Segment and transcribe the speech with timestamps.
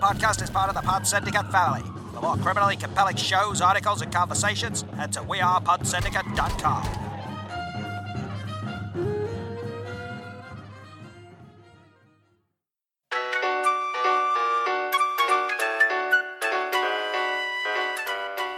[0.00, 1.82] podcast is part of the Pod Syndicate family.
[2.14, 7.10] For more criminally compelling shows, articles, and conversations, head to wearepodsyndicate.com.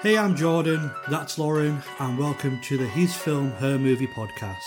[0.02, 4.58] Hey, I'm Jordan, that's Lauren, and welcome to the His Film, Her Movie podcast.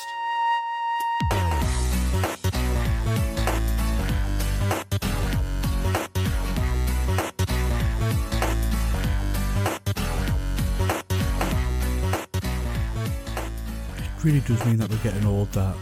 [14.25, 15.75] Really does mean that we're getting old that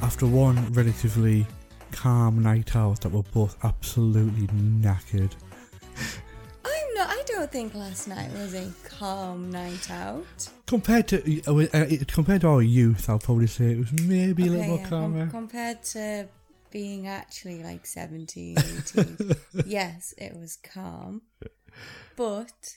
[0.00, 1.44] after one relatively
[1.90, 5.32] calm night out that we're both absolutely knackered.
[6.64, 7.08] I'm not.
[7.10, 10.48] I don't think last night was a calm night out.
[10.66, 14.50] Compared to uh, uh, compared to our youth, I'll probably say it was maybe a
[14.50, 15.26] little more yeah, com- calmer.
[15.30, 16.28] compared to
[16.70, 18.56] being actually like 17,
[18.96, 19.32] 18.
[19.66, 21.22] yes, it was calm.
[22.14, 22.76] But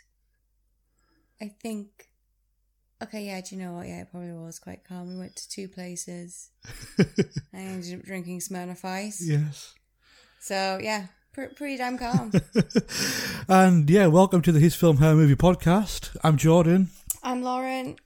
[1.39, 2.06] I think.
[3.03, 3.87] Okay, yeah, do you know what?
[3.87, 5.07] Yeah, it probably was quite calm.
[5.07, 6.49] We went to two places.
[6.99, 7.05] I
[7.53, 9.21] ended up drinking Smirnoff Ice.
[9.23, 9.75] yes.
[10.39, 12.31] So, yeah, pr- pretty damn calm.
[13.49, 16.17] And yeah, welcome to the His Film Her Movie podcast.
[16.23, 16.89] I'm Jordan,
[17.23, 17.97] I'm Lauren.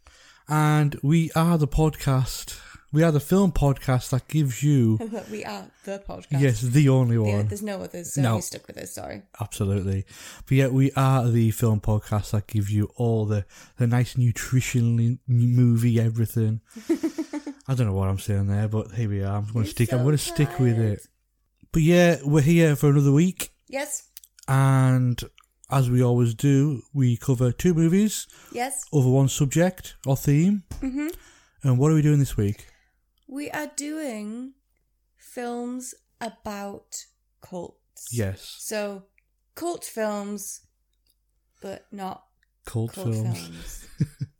[0.49, 2.59] and we are the podcast.
[2.93, 4.99] We are the film podcast that gives you
[5.31, 6.41] we are the podcast.
[6.41, 7.47] yes, the only Yeah, one.
[7.47, 8.35] there's no others, so No.
[8.35, 9.21] we stuck with us, sorry.
[9.39, 10.05] Absolutely.
[10.45, 13.45] But yeah, we are the film podcast that gives you all the,
[13.77, 16.59] the nice nutritional movie everything.
[17.67, 19.37] I don't know what I'm saying there, but here we are.
[19.37, 19.93] I'm going to stick.
[19.93, 20.99] I'm going to stick with it.
[21.71, 24.03] But yeah, we're here for another week, Yes,
[24.49, 25.17] and
[25.69, 28.83] as we always do, we cover two movies yes.
[28.91, 30.63] over one subject or theme.
[30.81, 31.07] Mm-hmm.
[31.63, 32.67] And what are we doing this week?
[33.31, 34.55] We are doing
[35.17, 37.05] films about
[37.41, 38.09] cults.
[38.11, 39.05] Yes, So,
[39.55, 40.61] cult films,
[41.61, 42.25] but not
[42.65, 43.39] cult, cult films.
[43.39, 43.87] films.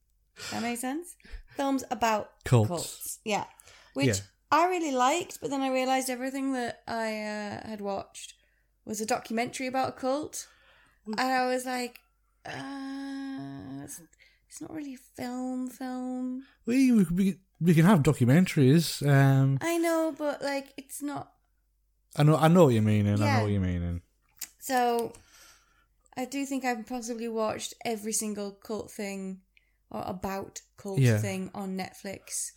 [0.51, 1.15] that makes sense?
[1.55, 2.67] Films about Cults.
[2.67, 3.19] cults.
[3.23, 3.45] Yeah.
[3.93, 4.15] Which Yeah.
[4.51, 8.33] I really liked, but then I realised everything that I uh, had watched
[8.83, 10.47] was a documentary about a cult.
[11.05, 11.99] And I was like,
[12.45, 13.87] uh,
[14.51, 16.43] it's, not really a film, film.
[16.65, 19.01] We, we we can have documentaries.
[19.07, 21.31] Um, I know, but like, it's not
[22.17, 23.37] I know I know what you mean, and I Yeah.
[23.37, 24.01] know what you mean.
[24.59, 25.13] So,
[26.17, 29.41] I do think I've possibly watched every single cult thing
[29.89, 31.19] or about cult Yeah.
[31.19, 32.51] thing on Netflix.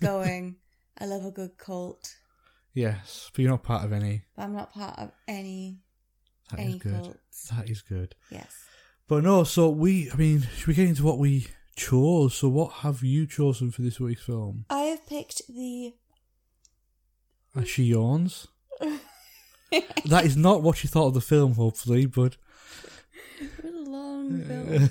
[0.00, 0.56] Going,
[0.98, 2.16] I love a good cult,
[2.74, 4.24] Yes, but you're not part of any.
[4.36, 5.80] but I'm not part of any
[6.50, 6.92] That is any good.
[6.92, 7.48] cults.
[7.48, 8.14] That is good.
[8.30, 8.52] Yes.
[9.10, 12.34] But no, so we, I mean, should we get into what we chose?
[12.36, 14.66] So what have you chosen for this week's film?
[14.70, 15.94] I have picked the.
[17.56, 18.46] As she yawns.
[20.04, 22.36] that is not what you thought of the film, hopefully, but
[23.40, 24.90] It was a long film.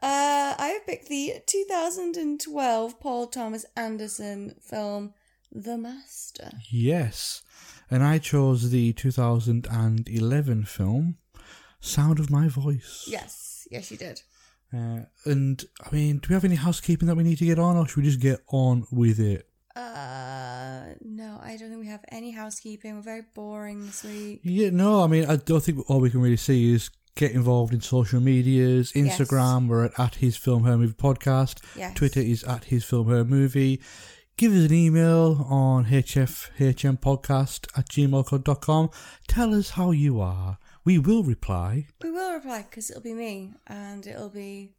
[0.00, 5.12] uh, I have picked the 2012 Paul Thomas Anderson film,
[5.50, 6.52] The Master.
[6.70, 7.42] yes.
[7.90, 11.16] And I chose the 2011 film,
[11.80, 13.04] Sound of My Voice.
[13.08, 14.22] Yes, yes, you did.
[14.74, 17.76] Uh, and, I mean, do we have any housekeeping that we need to get on,
[17.76, 19.48] or should we just get on with it?
[19.76, 22.96] Uh, no, I don't think we have any housekeeping.
[22.96, 24.40] We're very boring this week.
[24.42, 27.74] Yeah, no, I mean, I don't think all we can really see is get involved
[27.74, 28.92] in social medias.
[28.94, 29.18] Yes.
[29.18, 31.62] Instagram, we're at, at His Film Her Movie Podcast.
[31.76, 31.94] Yes.
[31.94, 33.80] Twitter is at His Film Her Movie.
[34.36, 38.90] Give us an email on hfhmpodcast at gmail.com.
[39.28, 40.58] Tell us how you are.
[40.86, 41.86] We will reply.
[42.02, 44.72] We will reply because it'll be me and it'll be.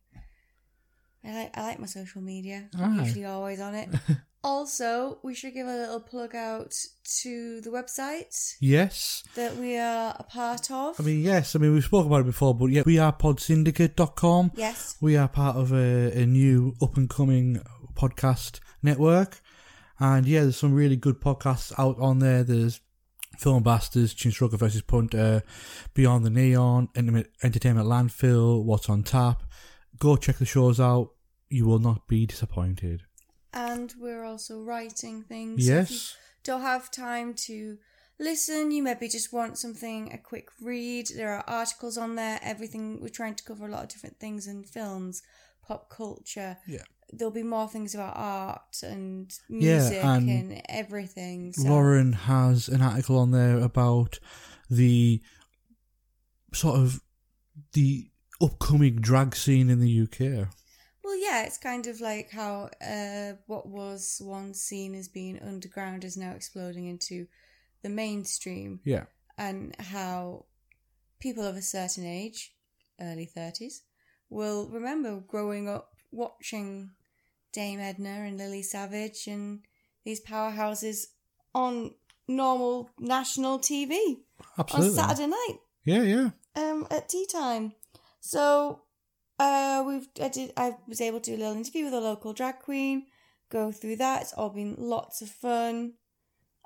[1.24, 2.70] I like, I like my social media.
[2.80, 3.04] I'm Aye.
[3.04, 3.90] usually always on it.
[4.44, 6.74] also, we should give a little plug out
[7.22, 9.24] to the website Yes.
[9.36, 10.98] that we are a part of.
[11.00, 11.56] I mean, yes.
[11.56, 14.52] I mean, we've spoken about it before, but yeah, we are podsyndicate.com.
[14.56, 14.96] yes.
[15.02, 17.62] We are part of a, a new up and coming
[17.96, 19.42] podcast network.
[20.00, 22.44] And yeah, there's some really good podcasts out on there.
[22.44, 22.80] There's
[23.38, 25.50] Film Bastards, Chinstroker versus Punter, uh,
[25.94, 29.44] Beyond the Neon, Entertainment Entertainment Landfill, What's on Tap.
[30.00, 31.12] Go check the shows out.
[31.50, 33.04] You will not be disappointed.
[33.54, 35.66] And we're also writing things.
[35.66, 36.16] So if you Yes.
[36.44, 37.78] don't have time to
[38.20, 41.08] listen, you maybe just want something, a quick read.
[41.16, 43.00] There are articles on there, everything.
[43.02, 45.22] We're trying to cover a lot of different things in films,
[45.66, 46.58] pop culture.
[46.68, 46.84] Yeah.
[47.12, 51.54] There'll be more things about art and Yeah, music and and, everything.
[51.54, 51.70] So.
[51.70, 54.20] Lauren has an article on there about
[54.70, 55.22] the
[56.54, 57.02] sort of
[57.74, 58.10] the
[58.42, 60.48] upcoming drag scene in the UK.
[61.04, 66.04] Well, yeah, it's kind of like how uh, what was once seen as being underground
[66.04, 67.28] is now exploding into
[67.84, 68.82] the mainstream.
[68.84, 69.06] Yeah.
[69.38, 70.46] and how
[71.20, 72.54] people of a certain age,
[73.00, 73.82] early 30s,
[74.30, 76.92] will remember growing up watching
[77.54, 79.62] Dame Edna and Lily Savage and
[80.06, 81.08] these powerhouses
[81.54, 81.94] on
[82.28, 84.18] normal national TV
[84.58, 84.90] Absolutely.
[84.90, 86.30] on Saturday night Yeah, yeah.
[86.56, 87.74] um, at tea time.
[88.20, 88.82] So
[89.40, 92.34] uh, we've I did I was able to do a little interview with a local
[92.34, 93.06] drag queen,
[93.50, 94.24] go through that.
[94.24, 95.94] It's all been lots of fun.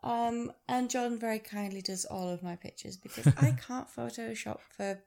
[0.04, 5.00] Um, and John very kindly does all of my pictures because I can't Photoshop for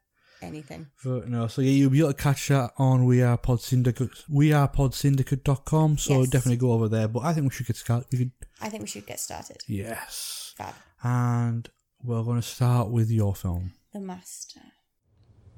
[0.42, 0.86] anything.
[1.04, 4.10] But no, so yeah, you'll be able to catch that on We Are Pod Syndicate,
[4.28, 5.98] We Are Pod wearepodsyndicate.com.
[5.98, 6.28] So Yes.
[6.30, 7.08] definitely go over there.
[7.08, 8.06] But I think we should get started.
[8.12, 9.58] We could, I think we should get started.
[9.66, 10.54] yes.
[10.56, 10.74] Fab.
[11.02, 11.68] And
[12.02, 13.72] we're going to start with your film.
[13.92, 14.60] The Master.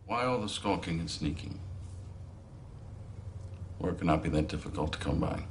[0.06, 1.60] Why all the skulking and sneaking?
[3.78, 5.44] Work cannot be that difficult to come by.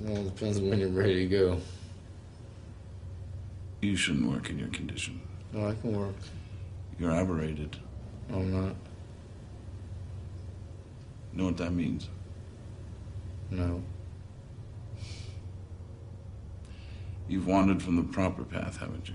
[0.00, 1.60] Well, it depends on when you're ready to go.
[3.86, 5.20] You shouldn't work in your condition.
[5.52, 6.16] No, I can work.
[6.98, 7.76] You're aberrated.
[8.28, 8.74] No, I'm not.
[11.32, 12.08] You know what that means?
[13.48, 13.80] No.
[17.28, 19.14] You've wandered from the proper path, haven't you?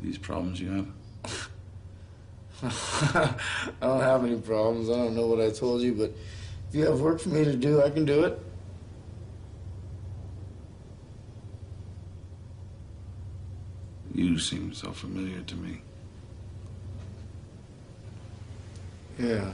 [0.00, 0.88] These problems you have?
[2.62, 4.90] I don't have any problems.
[4.90, 6.12] I don't know what I told you, but
[6.68, 8.38] if you have work for me to do, I can do it.
[14.18, 15.80] You seem so familiar to me.
[19.16, 19.52] Yeah.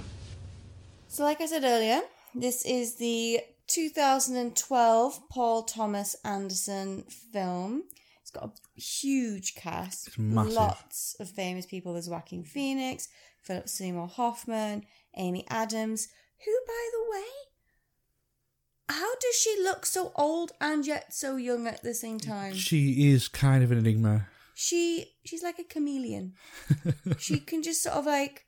[1.07, 2.01] So, like I said earlier,
[2.35, 7.83] this is the 2012 Paul Thomas Anderson film.
[8.23, 10.55] It's got a huge cast, It's massive.
[10.55, 11.93] lots of famous people.
[11.93, 13.09] There's Joaquin Phoenix,
[13.43, 14.87] Philip Seymour Hoffman,
[15.19, 16.09] Amy Adams,
[16.43, 21.83] who, by the way, how does she look so old and yet so young at
[21.83, 22.55] the same time?
[22.55, 24.29] She is kind of an enigma.
[24.55, 26.35] She she's like a chameleon.
[27.19, 28.47] she can just sort of like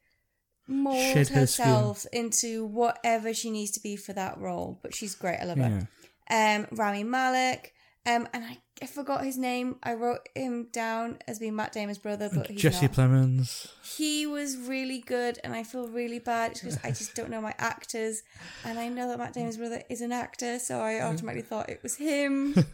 [0.69, 4.79] mold Shed her herself into whatever she needs to be for that role.
[4.83, 5.39] But she's great.
[5.39, 5.89] I love her.
[6.31, 7.73] Um, Rami Malek.
[8.07, 9.77] Um, and I, I forgot his name.
[9.83, 12.95] I wrote him down as being Matt Damon's brother, but he's Jesse not.
[12.95, 13.69] Plemons.
[13.83, 17.55] He was really good, and I feel really bad because I just don't know my
[17.59, 18.23] actors,
[18.65, 21.83] and I know that Matt Damon's brother is an actor, so I automatically thought it
[21.83, 22.55] was him.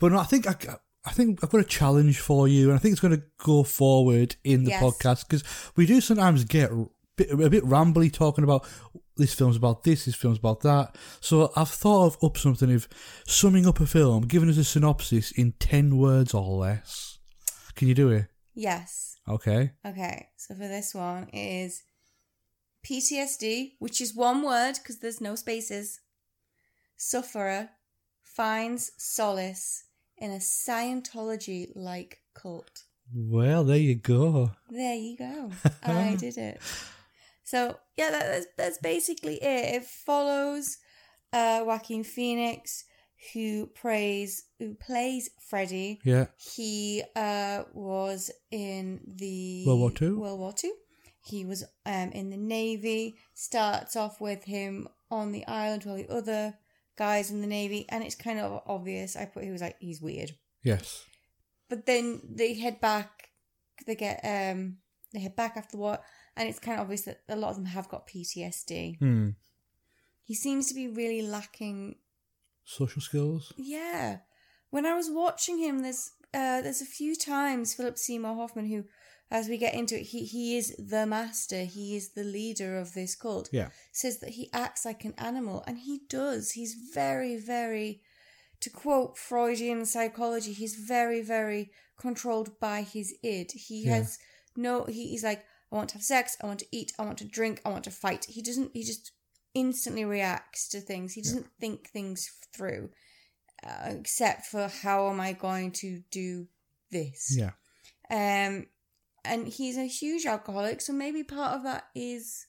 [0.00, 0.56] But no, I think I,
[1.04, 3.62] I think I've got a challenge for you, and I think it's going to go
[3.64, 4.82] forward in the Yes.
[4.82, 5.42] podcast because
[5.76, 8.64] we do sometimes get a bit, a bit rambly talking about
[9.16, 10.96] this film's about this, this film's about that.
[11.20, 12.88] So I've thought of up something of
[13.26, 17.18] summing up a film, giving us a synopsis in ten words or less.
[17.74, 18.26] Can you do it?
[18.54, 19.08] yes.
[19.28, 19.70] Okay.
[19.86, 21.84] Okay, so for this one it is
[22.84, 26.00] PTSD, which is one word because there's no spaces.
[26.96, 27.70] Sufferer
[28.22, 29.84] finds solace
[30.22, 32.84] in a Scientology like cult.
[33.12, 34.52] Well, there you go.
[34.70, 35.50] There you go.
[35.82, 36.60] I did it.
[37.42, 39.74] So yeah, that, that's that's basically it.
[39.74, 40.78] It follows
[41.32, 42.84] uh, Joaquin Phoenix,
[43.34, 46.00] who plays who plays Freddie.
[46.04, 46.26] Yeah.
[46.36, 50.20] He uh, was in the World War Two?
[50.20, 50.72] World War Two.
[51.24, 53.16] He was um, in the navy.
[53.34, 56.54] Starts off with him on the island while the other
[57.06, 59.16] guys in the navy, and it's kind of obvious.
[59.16, 60.30] I put he was like he's weird,
[60.62, 61.04] Yes.
[61.70, 63.10] but then they head back.
[63.86, 64.78] They get um
[65.12, 66.02] they head back after what,
[66.36, 68.98] and it's kind of obvious that a lot of them have got PTSD.
[68.98, 69.28] Hmm.
[70.24, 71.96] He seems to be really lacking
[72.64, 73.52] Social skills.
[73.56, 74.18] yeah.
[74.70, 78.84] When I was watching him, there's uh, there's a few times Philip Seymour Hoffman, who,
[79.32, 81.64] as we get into it, he he is the master.
[81.64, 83.48] He is the leader of this cult.
[83.52, 83.70] Yeah.
[83.90, 86.52] Says that he acts like an animal, and he does.
[86.52, 88.02] He's very, very,
[88.60, 93.52] to quote Freudian psychology, he's very, very controlled by his id.
[93.52, 93.96] He Yeah.
[93.96, 94.18] has
[94.54, 94.84] no.
[94.84, 96.36] He, he's like, I want to have sex.
[96.42, 96.92] I want to eat.
[96.98, 97.62] I want to drink.
[97.64, 98.26] I want to fight.
[98.28, 98.70] He doesn't.
[98.74, 99.12] He just
[99.54, 101.14] instantly reacts to things.
[101.14, 102.90] He doesn't think things through,
[103.66, 106.48] uh, except for how am I going to do
[106.90, 107.34] this?
[107.36, 107.52] Yeah.
[108.10, 108.66] Um,
[109.24, 112.46] and he's a huge alcoholic, so maybe part of that is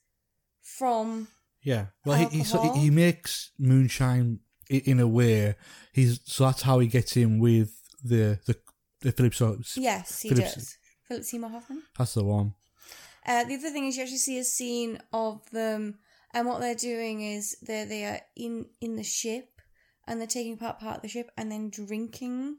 [0.62, 1.27] from
[1.62, 1.88] Yeah.
[2.06, 4.39] Well, he he, so he makes moonshine
[4.70, 5.56] in a way.
[5.92, 7.72] He's so that's how he gets in with
[8.03, 8.58] the the
[9.01, 9.65] the Philip.
[9.75, 10.77] Yes, he does.
[11.08, 11.84] Philip Seymour Hoffman.
[11.98, 12.53] That's the one.
[13.25, 16.00] Uh, the other thing is you actually see a scene of them,
[16.34, 19.62] and what they're doing is they they are in in the ship,
[20.08, 22.58] and they're taking part part of the ship, and then drinking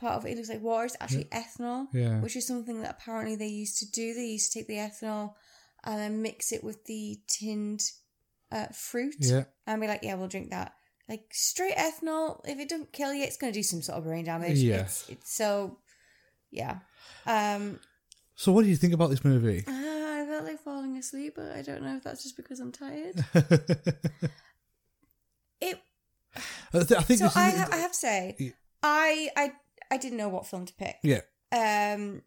[0.00, 0.30] part of it.
[0.32, 0.86] It looks like water.
[0.86, 2.20] It's actually ethanol, Yeah.
[2.20, 4.14] which is something that apparently they used to do.
[4.14, 5.34] They used to take the ethanol
[5.84, 7.82] and then mix it with the tinned
[8.52, 9.44] uh, fruit, Yeah.
[9.66, 10.74] and be like, "Yeah, we'll drink that."
[11.08, 12.40] like straight ethanol.
[12.46, 14.58] If it doesn't kill you, it's going to do some sort of brain damage.
[14.58, 15.06] Yes.
[15.08, 15.78] It's, it's so,
[16.52, 16.78] yeah.
[17.26, 17.80] Um,
[18.36, 19.64] So, what do you think about this movie?
[19.66, 22.70] uh, I felt like falling asleep, but I don't know if that's just because I'm
[22.70, 23.16] tired.
[25.60, 25.78] It
[26.72, 28.10] I, th- I think so is, I, ha- I have to Yeah.
[28.38, 29.52] say, I I
[29.90, 30.96] I didn't know what film to pick.
[31.02, 31.20] yeah,
[31.52, 32.22] Um,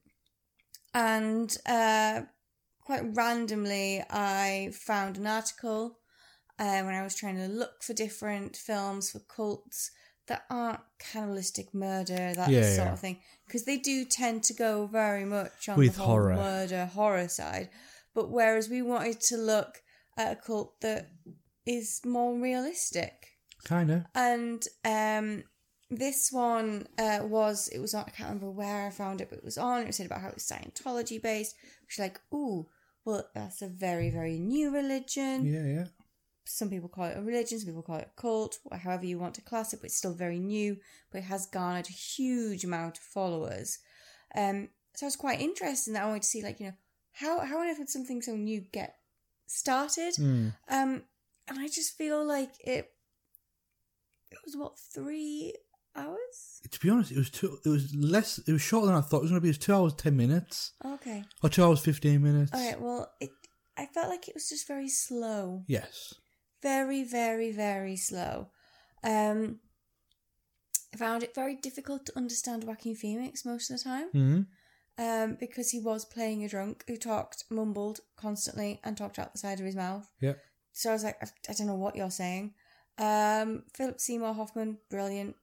[0.93, 2.21] and uh,
[2.81, 5.99] quite randomly, I found an article
[6.59, 9.91] uh, when I was trying to look for different films for cults
[10.27, 12.93] that aren't cannibalistic murder, that Yeah, sort yeah.
[12.93, 16.35] of thing, because they do tend to go very much on With the horror.
[16.35, 17.69] murder horror side.
[18.13, 19.81] But whereas we wanted to look
[20.17, 21.09] at a cult that
[21.65, 23.29] is more realistic
[23.65, 24.03] kind of.
[24.13, 25.43] and um
[25.95, 29.37] this one uh was it was on i can't remember where i found it but
[29.39, 32.67] it was on it was said about how it's scientology based which is like ooh
[33.05, 35.85] well that's a very very new religion Yeah, yeah.
[36.45, 39.19] some people call it a religion some people call it a cult or however you
[39.19, 40.77] want to class it but it's still very new
[41.11, 43.79] but it has garnered a huge amount of followers
[44.35, 46.73] um so i was quite interested in that i wanted to see like you know
[47.13, 48.95] how how on earth would something so new get
[49.47, 50.53] started Mm.
[50.69, 51.03] um,
[51.49, 52.89] and I just feel like it.
[54.31, 55.53] It was what three
[55.95, 56.61] hours?
[56.69, 57.57] To be honest, it was two.
[57.65, 58.39] It was less.
[58.39, 59.17] It was shorter than I thought.
[59.17, 59.49] It was going to be.
[59.49, 61.23] It was two hours ten minutes Okay.
[61.43, 62.51] or two hours fifteen minutes.
[62.53, 62.79] All right.
[62.81, 63.29] Well, it.
[63.77, 65.63] I felt like it was just very slow.
[65.67, 66.13] Yes.
[66.61, 68.49] Very, very, very slow.
[69.03, 69.59] Um,
[70.93, 74.09] I found it very difficult to understand Joaquin Phoenix most of the time.
[74.11, 74.41] hmm
[74.99, 79.39] Um, because he was playing a drunk who talked, mumbled constantly, and talked out the
[79.39, 80.07] side of his mouth.
[80.21, 80.33] Yeah.
[80.71, 82.53] So I was like, I, I don't know what you're saying.
[82.99, 85.35] Um, Philip Seymour Hoffman, brilliant.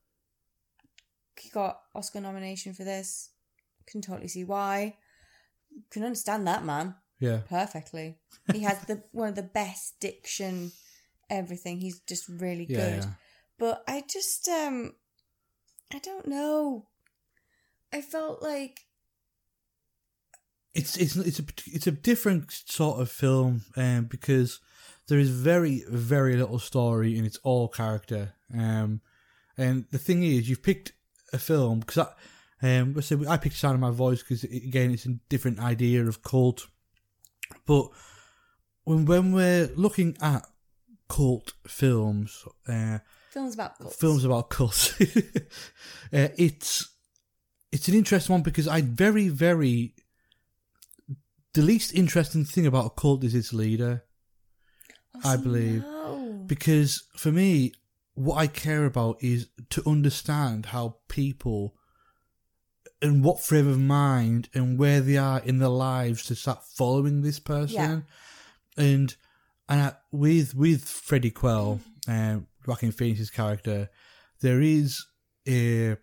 [1.38, 3.30] He got Oscar nomination for this.
[3.86, 4.96] Can totally see why.
[5.90, 7.40] Can understand that man Yeah.
[7.48, 8.18] perfectly.
[8.52, 10.72] He has the one of the best diction,
[11.28, 11.78] everything.
[11.80, 12.76] He's just really Yeah.
[12.76, 13.02] good.
[13.04, 13.10] yeah.
[13.58, 14.94] But I just um,
[15.92, 16.88] I don't know.
[17.92, 18.86] I felt like
[20.74, 24.60] It's it's it's a it's a different sort of film um, because
[25.08, 28.34] there is very very little story and it's all character.
[28.56, 29.00] Um,
[29.58, 30.92] and the thing is, you've picked
[31.32, 32.08] a film because I
[32.78, 36.22] um let's I picked Sound of My Voice because again it's a different idea of
[36.22, 36.66] cult,
[37.66, 37.88] but
[38.84, 40.46] when when we're looking at
[41.08, 42.98] cult films, uh,
[43.30, 43.96] films about cults.
[43.96, 45.00] films about cults.
[46.12, 46.88] uh, it's
[47.72, 49.94] it's an interesting one because I very very
[51.54, 54.04] the least interesting thing about a cult is its leader
[55.24, 55.82] Oh, I believe.
[55.82, 56.44] no.
[56.46, 57.72] because for me
[58.14, 61.74] what I care about is to understand how people
[63.02, 67.22] and what frame of mind and where they are in their lives to start following
[67.22, 67.74] this person.
[68.76, 69.16] And
[69.68, 73.88] and I, with with Freddie Quell um, Joaquin Phoenix's character
[74.40, 75.06] there is
[75.48, 75.96] a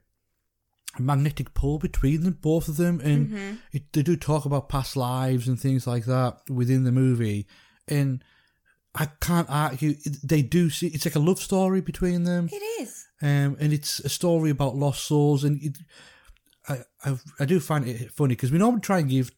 [0.99, 2.99] magnetic pull between them both of them.
[3.01, 3.33] And
[3.71, 7.47] it, they do talk about past lives and things like that within the movie.
[7.87, 8.23] And
[8.99, 13.05] I can't argue they do see it's like a love story between them It is.
[13.21, 15.43] um, and it's a story about lost souls.
[15.43, 15.77] And it,
[16.67, 19.31] I, I, I do find it funny because we normally try and give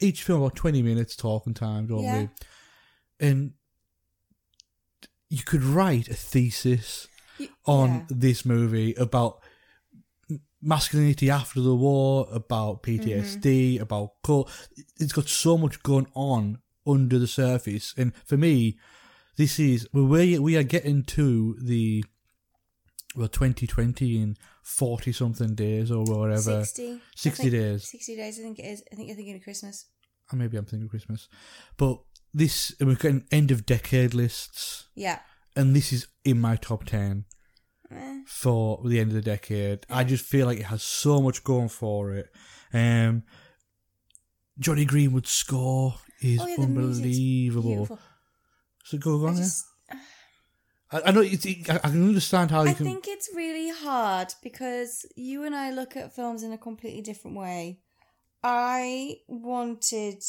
[0.00, 2.18] each film about twenty minutes talking time, don't Yeah.
[2.22, 2.28] we?
[3.26, 3.52] And
[5.30, 8.04] you could write a thesis You- on yeah.
[8.10, 9.40] this movie about
[10.60, 13.08] masculinity after the war, about Mm-hmm.
[13.08, 14.50] PTSD, about cult.
[14.98, 18.78] It's got so much going on under the surface, and for me,
[19.38, 22.04] this is we we are getting to the
[23.16, 27.00] well 2020 in 40 something days or whatever 60.
[27.16, 27.88] 60 think- days.
[27.90, 28.82] 60 days, I think it is.
[28.92, 29.86] I think you're thinking of Christmas.
[30.32, 31.26] or maybe i'm thinking of christmas
[31.78, 31.94] but
[32.34, 35.20] this we're getting end of decade lists Yeah.
[35.56, 37.24] and this is in my top 10
[37.90, 38.18] Eh.
[38.26, 41.70] for the end of the decade i just feel like it has so much going
[41.70, 42.26] for it
[42.74, 43.22] um
[44.58, 47.98] jonny greenwood's score is Oh, yeah, unbelievable.
[48.88, 49.42] So go I on yeah.
[49.42, 49.66] just,
[50.90, 53.70] I, I know it's, I, I can understand how you I can think it's really
[53.70, 57.80] hard because you and I look at films in a completely different way.
[58.42, 60.22] I wanted.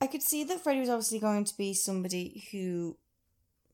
[0.00, 2.96] I could see that Freddie was obviously going to be somebody who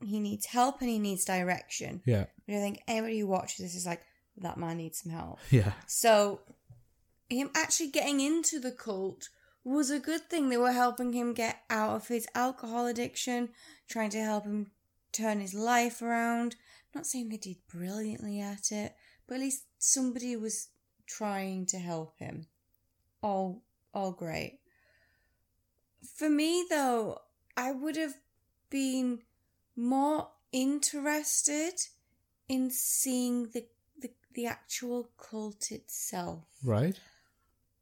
[0.05, 2.03] he needs help and he needs direction.
[2.05, 4.03] yeah But I think anybody who watches this is like,
[4.43, 5.39] that man needs some help.
[5.51, 6.41] yeah So,
[7.31, 9.31] him actually getting into the cult
[9.65, 10.49] was a good thing.
[10.49, 13.50] They were helping him get out of his alcohol addiction,
[13.88, 14.71] trying to help him
[15.12, 16.57] turn his life around.
[16.95, 18.95] not saying they did brilliantly at it,
[19.27, 20.69] but at least somebody was
[21.07, 22.47] trying to help him.
[23.23, 23.62] All,
[23.93, 24.61] all great.
[26.17, 27.19] For me, though,
[27.57, 28.15] I would have
[28.71, 29.21] been
[29.77, 31.75] more interested
[32.49, 33.67] in seeing the,
[34.00, 36.45] the the actual cult itself.
[36.65, 36.99] Right.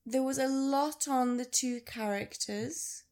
[0.08, 3.02] There was a lot on the two characters,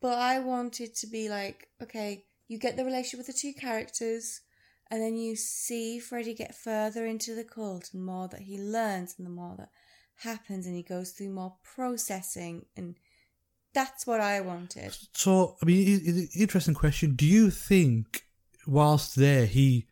[0.00, 4.42] but I wanted to be like, okay, you get the relationship with the two characters,
[4.88, 9.16] and then you see Freddie get further into the cult, and more that he learns,
[9.18, 9.70] and the more that
[10.20, 12.94] happens, and he goes through more processing, and
[13.74, 14.96] that's what I wanted.
[15.14, 17.16] So, I mean, i- i- interesting question.
[17.16, 18.24] Do you think,
[18.68, 19.88] whilst there, he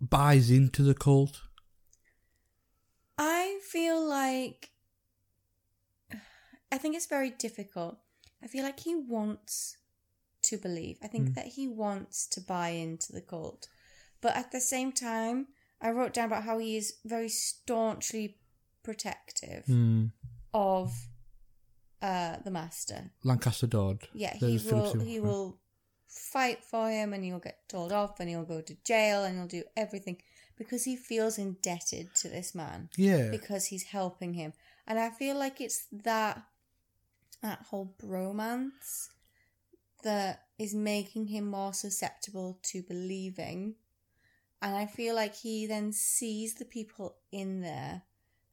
[0.00, 1.42] buys into the cult?
[3.74, 4.70] I feel like
[6.70, 7.98] I think it's very difficult.
[8.42, 9.78] I feel like he wants
[10.42, 10.98] to believe.
[11.02, 13.66] I think that he wants to buy into the cult.
[14.20, 15.48] But at the same time,
[15.80, 18.36] I wrote down about how he is very staunchly
[18.84, 20.06] protective Hmm.
[20.52, 20.92] of
[22.00, 23.10] uh, the master.
[23.24, 24.06] Lancaster Dodd.
[24.12, 25.58] Yeah, he will he will
[26.06, 29.48] fight for him and he'll get told off and he'll go to jail and he'll
[29.48, 30.18] do everything
[30.56, 33.30] because he feels indebted to this man Yeah.
[33.30, 34.52] because he's helping him.
[34.86, 36.42] And I feel like it's that
[37.42, 39.08] that whole bromance
[40.02, 43.74] that is making him more susceptible to believing.
[44.62, 48.02] And I feel like he then sees the people in there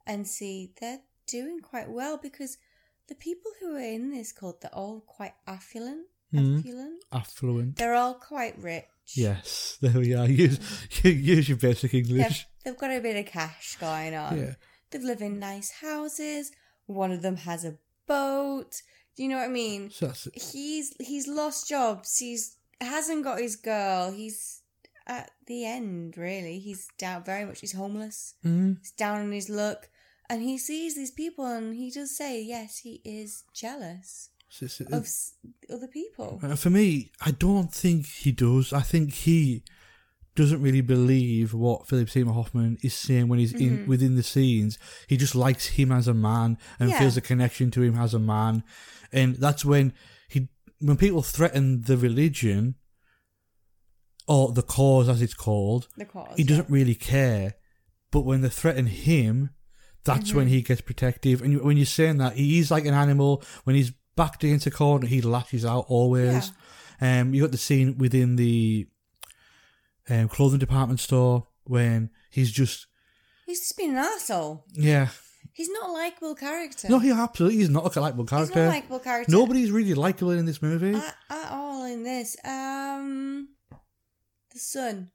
[0.05, 2.57] and see they're doing quite well because
[3.07, 6.07] the people who are in this cult they're all quite affluent.
[6.33, 6.59] Mhm.
[6.59, 7.03] Affluent.
[7.11, 7.75] Affluent.
[7.77, 8.85] They're all quite rich.
[9.15, 10.27] Yes, there we are.
[10.27, 10.59] Use,
[11.03, 12.47] use your basic They've, English.
[12.63, 14.37] they've got a bit of cash going on.
[14.37, 14.53] Yeah.
[14.91, 16.51] They live in nice houses.
[16.85, 17.77] One of them has a
[18.07, 18.81] boat.
[19.15, 19.89] Do you know what I mean?
[19.91, 22.17] So He's he's lost jobs.
[22.17, 24.11] He's hasn't got his girl.
[24.11, 24.61] He's
[25.07, 26.17] at the end.
[26.17, 27.59] Really, he's down very much.
[27.61, 28.35] He's homeless.
[28.45, 29.89] mm, He's down on his luck,
[30.29, 34.81] and he sees these people, and he does say, yes, he is jealous so it's-
[34.97, 35.33] of s-
[35.69, 36.39] other people.
[36.43, 38.73] Uh, for me, I don't think he does.
[38.73, 39.63] I think he
[40.35, 44.77] doesn't really believe what Philip Seymour Hoffman is saying when he's in within the scenes.
[45.07, 46.99] He just likes him as a man and Yeah.
[46.99, 48.63] feels a connection to him as a man,
[49.11, 49.93] and that's when
[50.29, 50.49] he
[50.79, 52.75] when people threaten the religion
[54.27, 56.33] or the cause as it's called, The cause.
[56.37, 57.55] he doesn't really care.
[58.11, 59.51] But when they threaten him,
[60.03, 60.37] that's Mm-hmm.
[60.37, 61.41] when he gets protective.
[61.41, 63.43] And when you're saying that, he is like an animal.
[63.63, 66.51] When he's backed against a corner, he lashes out always.
[66.99, 68.87] Um, you got the scene within the
[70.09, 72.87] um, clothing department store when he's just
[73.45, 74.65] He's just been an asshole.
[74.73, 75.07] yeah.
[75.53, 76.87] He's not a likable character.
[76.89, 78.59] No, he absolutely is not a likable He's character.
[78.59, 79.31] not a likable character.
[79.31, 80.93] Nobody's really likable in this movie.
[80.95, 82.37] at, at all in this.
[82.45, 83.49] Um,
[84.53, 85.11] the son.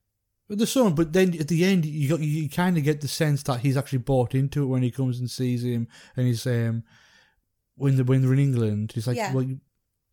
[0.49, 3.09] But the son, but then at the end, you got you kind of get the
[3.09, 6.47] sense that he's actually bought into it when he comes and sees him, and he's
[6.47, 6.85] um
[7.77, 9.33] when they when they're in England, he's like, Yeah.
[9.33, 9.61] well, you,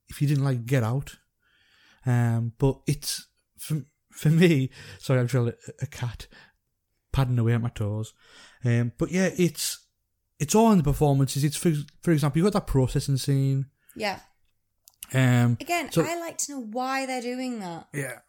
[0.09, 1.15] if you didn't like, get out.
[2.05, 4.69] Um, but it's for for me.
[4.99, 6.27] Sorry, I'm trying to a cat
[7.11, 8.13] padding away at my toes.
[8.65, 9.79] Um, but yeah, it's
[10.39, 11.43] it's all in the performances.
[11.43, 11.71] It's for
[12.01, 13.67] for example, you got that processing scene.
[13.95, 14.19] Yeah.
[15.13, 17.87] Um, Again, So- I like to know why they're doing that.
[17.93, 18.19] yeah,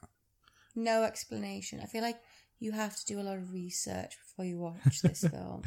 [0.77, 1.81] No explanation.
[1.83, 2.19] I feel like
[2.61, 5.63] you have to do a lot of research before you watch this film.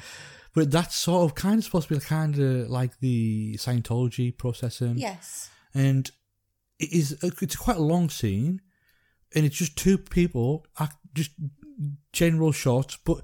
[0.53, 4.97] but that's sort of kind of supposed to be kind of like the Scientology processing.
[4.97, 5.49] Yes.
[5.73, 6.09] and
[6.79, 8.61] it is it's quite a long scene,
[9.35, 11.31] and it's just two people, act, just
[12.13, 12.97] general shots.
[13.03, 13.21] But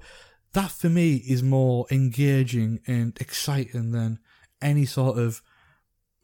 [0.52, 4.18] that for me is more engaging and exciting than
[4.60, 5.40] any sort of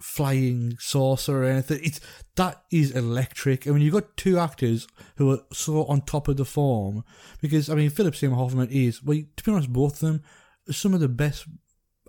[0.00, 1.80] flying saucer or anything.
[1.82, 2.00] It's
[2.36, 3.66] that is electric.
[3.66, 7.04] I mean, you've got two actors who are so on top of the form
[7.40, 10.22] because I mean, Philip Seymour Hoffman is well, to be honest, both of them
[10.68, 11.46] are some of the best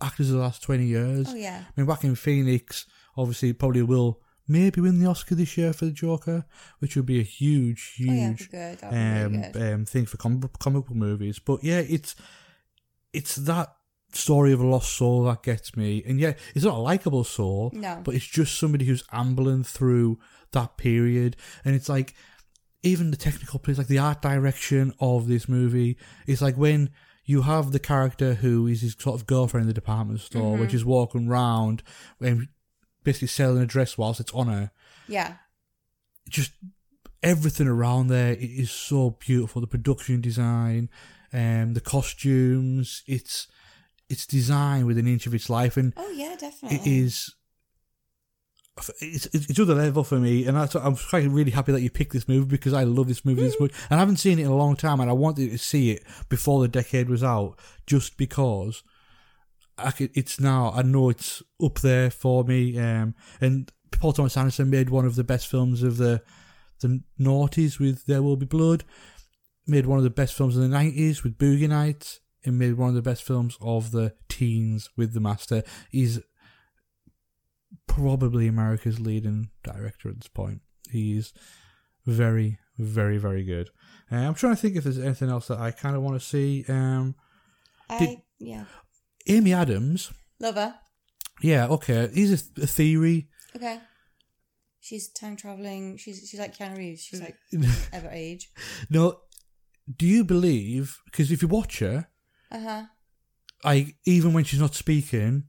[0.02, 1.28] actors of the last twenty years.
[1.30, 1.64] Oh, yeah.
[1.68, 2.86] I mean, Joaquin Phoenix,
[3.18, 6.46] obviously, probably will maybe win the Oscar this year for the Joker,
[6.80, 8.50] which would be a huge, Oh, yeah, huge.
[8.84, 11.40] Um, really um, thing for comic comic book movies.
[11.40, 12.16] But yeah, it's
[13.14, 13.76] it's that
[14.16, 17.72] story of a lost soul that gets me, and yeah, it's not a likable soul,
[17.74, 18.02] No.
[18.04, 20.20] but it's just somebody who's ambling through
[20.52, 22.14] that period, and it's like
[22.84, 26.90] even the technical place, like the art direction of this movie, it's like when
[27.26, 30.74] you have the character who is his sort of girlfriend in the department store, which
[30.74, 31.84] is walking round
[32.20, 32.48] and
[33.04, 34.72] basically selling a dress whilst it's on her.
[35.08, 35.36] Yeah.
[36.28, 36.52] Just
[37.22, 39.62] everything around there is so beautiful.
[39.62, 40.90] The production design,
[41.32, 43.48] um, the costumes, it's
[44.12, 46.78] it's designed with an inch of its life, and Oh, yeah, definitely.
[46.78, 47.34] it is
[49.02, 52.14] it's it's other level for me and that's I'm quite really happy that you picked
[52.14, 54.48] this movie because I love this movie this much and I haven't seen it in
[54.48, 58.16] a long time and I wanted to see it before the decade was out just
[58.18, 58.82] because
[59.78, 64.38] I could, it's now I know it's up there for me um and Paul Thomas
[64.38, 66.24] Anderson made one of the best films of the
[66.80, 68.84] the noughties with There Will Be Blood,
[69.68, 72.90] made one of the best films in the 90s with Boogie Nights, and made one
[72.90, 75.64] of the best films of the teens with The Master.
[75.92, 76.20] He's
[77.88, 80.62] probably America's leading director at this point.
[80.90, 81.34] He's
[82.06, 83.70] very, very, very good.
[84.12, 86.26] Uh, I'm trying to think if there's anything else that I kind of want to
[86.26, 86.66] see.
[86.68, 87.16] Um,
[87.90, 88.66] I Did- yeah.
[89.28, 90.74] Amy Adams, Love her.
[91.44, 93.30] yeah, okay, he's a, a theory.
[93.56, 93.80] Okay.
[94.80, 95.98] She's time traveling.
[95.98, 97.04] She's she's like Keanu Reeves.
[97.04, 97.36] She's like
[97.94, 98.50] ever age.
[98.90, 99.20] No,
[99.96, 100.98] do you believe?
[101.06, 102.08] Because if you watch her,
[102.52, 102.84] Uh huh.
[103.64, 105.46] like even when she's not speaking,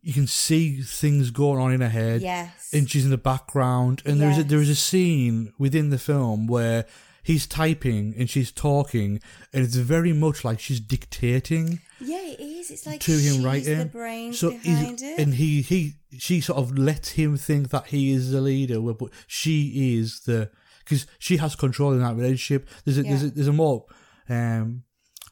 [0.00, 2.22] you can see things going on in her head.
[2.22, 2.70] Yes.
[2.72, 4.02] and she's in the background.
[4.06, 4.50] And there's a, Yes.
[4.50, 6.86] there is a scene within the film where
[7.22, 9.20] he's typing and she's talking,
[9.52, 12.70] and it's very much like she's dictating yeah, it is.
[12.70, 13.78] It's like to him she's writing.
[13.78, 15.18] the brains so behind it.
[15.18, 19.10] and he he she sort of lets him think that he is the leader, but
[19.26, 22.68] she is the because she has control in that relationship.
[22.84, 23.86] There's a, there's a, there's a more
[24.28, 24.84] um,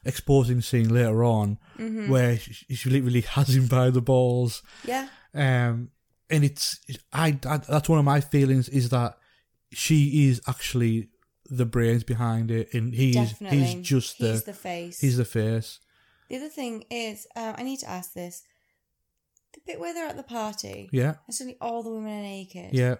[0.05, 2.09] exposing scene later on Mm-hmm.
[2.09, 4.63] where she, she literally has him by the balls.
[4.85, 5.07] yeah.
[5.33, 5.89] Um,
[6.29, 6.79] and it's
[7.11, 9.17] I, I that's one of my feelings is that
[9.73, 11.09] she is actually
[11.49, 13.61] the brains behind it, and he Definitely.
[13.63, 14.99] is he's just the, He's the face.
[15.01, 15.79] he's the face.
[16.29, 18.41] The other thing is, um, I need to ask this:
[19.53, 22.69] the bit where they're at the party, Yeah, and suddenly all the women are naked.
[22.73, 22.95] yeah.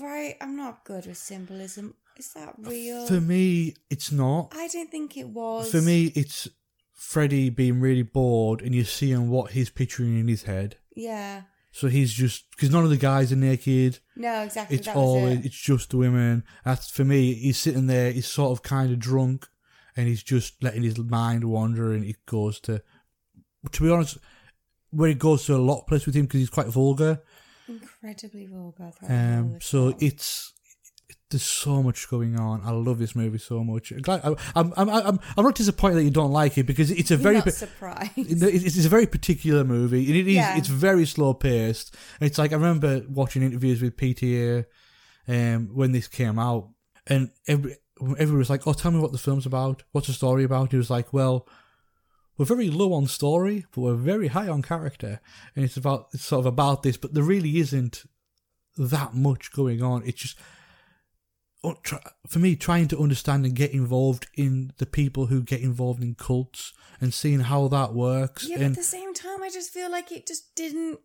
[0.00, 0.36] Right.
[0.40, 1.94] I'm not good with symbolism.
[2.18, 3.06] Is that real?
[3.06, 4.52] For me, it's not.
[4.56, 5.70] I don't think it was.
[5.70, 6.48] For me, it's
[6.92, 10.76] Freddie being really bored, and you're seeing what he's picturing in his head.
[10.94, 11.42] Yeah.
[11.72, 14.00] So he's just because none of the guys are naked.
[14.16, 14.76] No, exactly.
[14.76, 15.44] It's all it.
[15.46, 16.42] it's just the women.
[16.64, 17.32] That's for me.
[17.34, 18.10] He's sitting there.
[18.12, 19.48] He's sort of kind of drunk,
[19.96, 22.82] and he's just letting his mind wander, and it goes to.
[23.72, 24.18] To be honest,
[24.90, 27.22] where it goes to a lot of place with him because he's quite vulgar.
[27.68, 28.90] Incredibly vulgar.
[28.98, 29.98] throughout the whole Um, so film.
[30.00, 30.52] it's
[31.30, 32.60] there's so much going on.
[32.64, 33.92] I love this movie so much.
[33.92, 37.10] I'm glad- I'm I'm I'm, I'm not disappointed that you don't like it because it's
[37.10, 38.10] a You're very surprised.
[38.16, 40.56] it's it's a very particular movie, and it is Yeah.
[40.58, 41.94] it's very slow paced.
[42.20, 44.64] It's like I remember watching interviews with PTA
[45.28, 46.70] um, when this came out,
[47.06, 47.76] and every
[48.18, 49.82] everyone was like, "Oh, tell me what the film's about.
[49.92, 51.46] What's the story about?" He was like, "Well."
[52.38, 55.20] We're very low on story, but we're very high on character,
[55.54, 58.04] and it's about it's sort of about this, but there really isn't
[58.78, 60.02] that much going on.
[60.06, 60.38] It's just
[62.28, 66.14] for me trying to understand and get involved in the people who get involved in
[66.14, 68.48] cults and seeing how that works.
[68.48, 71.00] Yeah, but at the same time, I just feel like it just didn't.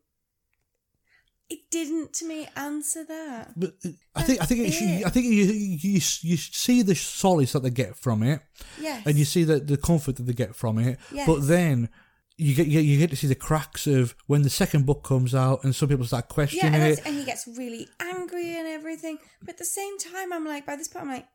[1.47, 3.51] It didn't to me answer that.
[3.55, 5.05] but uh, I think I think it's, it.
[5.05, 8.41] I think you, you you see the solace that they get from it,
[8.79, 9.05] Yes.
[9.05, 10.97] and you see the the comfort that they get from it.
[11.11, 11.27] Yes.
[11.27, 11.89] But then.
[12.37, 15.03] You get, you get you get to see the cracks of when the second book
[15.03, 16.99] comes out and some people start yeah, questioning and, it.
[17.05, 19.19] and he gets really angry and everything.
[19.41, 21.27] But at the same time, I'm like, by this point, I'm like,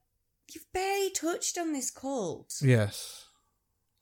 [0.52, 2.52] you've barely touched on this cult.
[2.62, 3.24] Yes.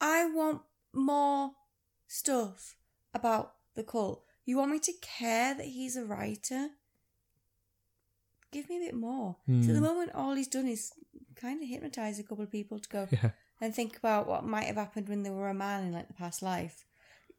[0.01, 1.53] I want more
[2.09, 2.75] stuff
[3.15, 4.25] about the cult.
[4.45, 6.71] You want me to care that he's a writer?
[8.51, 9.37] Give me a bit more.
[9.47, 9.83] So at the Hmm.
[9.83, 10.93] moment, all he's done is
[11.37, 13.31] kind of hypnotize a couple of people to go Yeah.
[13.61, 16.15] and think about what might have happened when they were a man in like the
[16.15, 16.87] past life.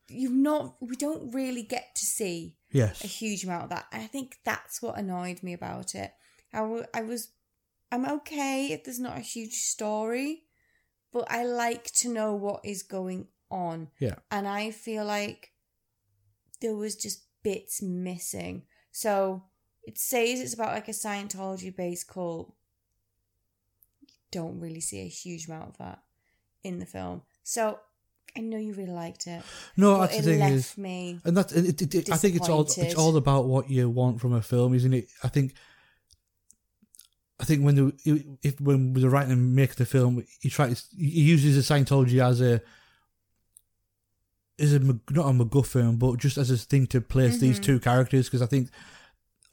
[0.09, 0.75] You've not.
[0.81, 3.03] We don't really get to see Yes.
[3.03, 3.85] a huge amount of that.
[3.91, 6.13] And I think that's what annoyed me about it.
[6.53, 6.59] I
[6.93, 7.29] I was,
[7.91, 10.43] I'm okay if there's not a huge story,
[11.11, 13.89] but I like to know what is going on.
[13.99, 14.15] Yeah.
[14.29, 15.51] And I feel like
[16.61, 18.63] there was just bits missing.
[18.91, 19.43] So
[19.83, 22.53] it says it's about like a Scientology based cult.
[24.01, 25.99] You don't really see a huge amount of that
[26.63, 27.23] in the film.
[27.43, 27.79] So
[28.37, 29.41] I know you really liked it.
[29.75, 32.35] No, that's the it thing left is, me and that's it, it, it, I think
[32.35, 35.07] it's all it's all about what you want from a film, isn't it?
[35.23, 35.53] I think.
[37.41, 41.21] I think when the if when the writing and make the film, he tries he
[41.21, 42.61] uses the Scientology as a
[44.57, 47.39] is a not a MacGuffin, but just as a thing to place Mm-hmm.
[47.45, 48.69] these two characters because I think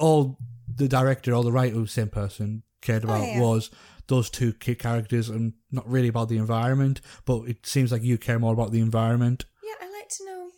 [0.01, 0.37] all
[0.75, 3.41] the director or the writer, the same person, cared Oh, about yeah.
[3.41, 3.71] was
[4.09, 7.01] those two key characters and not really about the environment.
[7.25, 9.45] But it seems like you care more about the environment.
[9.63, 10.51] Yeah, I like to know.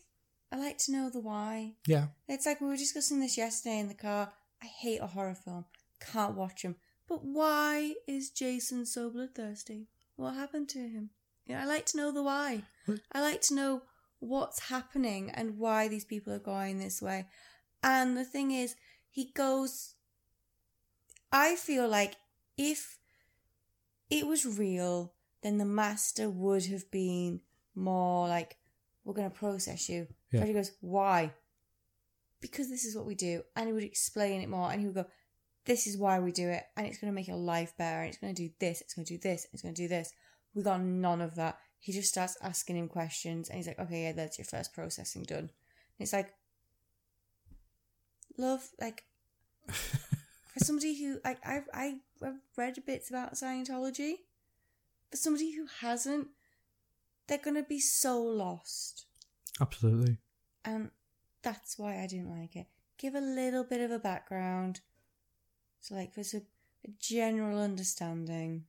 [0.52, 1.74] I like to know the why.
[1.86, 2.08] Yeah.
[2.28, 4.32] It's like we were discussing this yesterday in the car.
[4.62, 5.66] I hate a horror film.
[6.12, 6.76] Can't watch them.
[7.08, 9.88] But why is Jason so bloodthirsty?
[10.16, 11.10] What happened to him?
[11.46, 12.62] Yeah, I like to know the why.
[13.12, 13.82] I like to know
[14.20, 17.26] what's happening and why these people are going this way.
[17.82, 18.74] And the thing is,
[19.08, 19.94] he goes.
[21.32, 22.16] I feel like
[22.56, 22.98] if
[24.10, 27.40] it was real, then the master would have been
[27.74, 28.56] more like,
[29.04, 30.06] we're going to process you.
[30.32, 30.40] Yeah.
[30.40, 31.32] Freddie goes, why?
[32.40, 33.42] Because this is what we do.
[33.56, 35.06] And he would explain it more and he would go,
[35.68, 38.08] this is why we do it, and it's going to make your life better, and
[38.08, 40.14] it's going to do this, it's going to do this, it's going to do this.
[40.54, 41.58] We got none of that.
[41.78, 45.24] He just starts asking him questions, and he's like, "Okay, yeah, that's your first processing
[45.24, 45.50] done." And
[45.98, 46.32] it's like,
[48.38, 49.04] love, like
[50.68, 54.14] somebody who like I've I- I've read bits about Scientology,
[55.10, 56.28] for somebody who hasn't,
[57.26, 59.06] they're gonna be so lost,
[59.60, 60.18] Absolutely.
[60.64, 60.90] and
[61.42, 62.66] that's why I didn't like it.
[62.98, 64.80] Give a little bit of a background,
[65.80, 66.42] so like there's a,
[66.84, 68.64] a general understanding,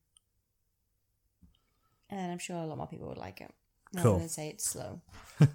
[2.10, 3.52] and I'm sure a lot more people would like it.
[3.94, 4.20] Rather Cool.
[4.20, 5.02] than say it's slow.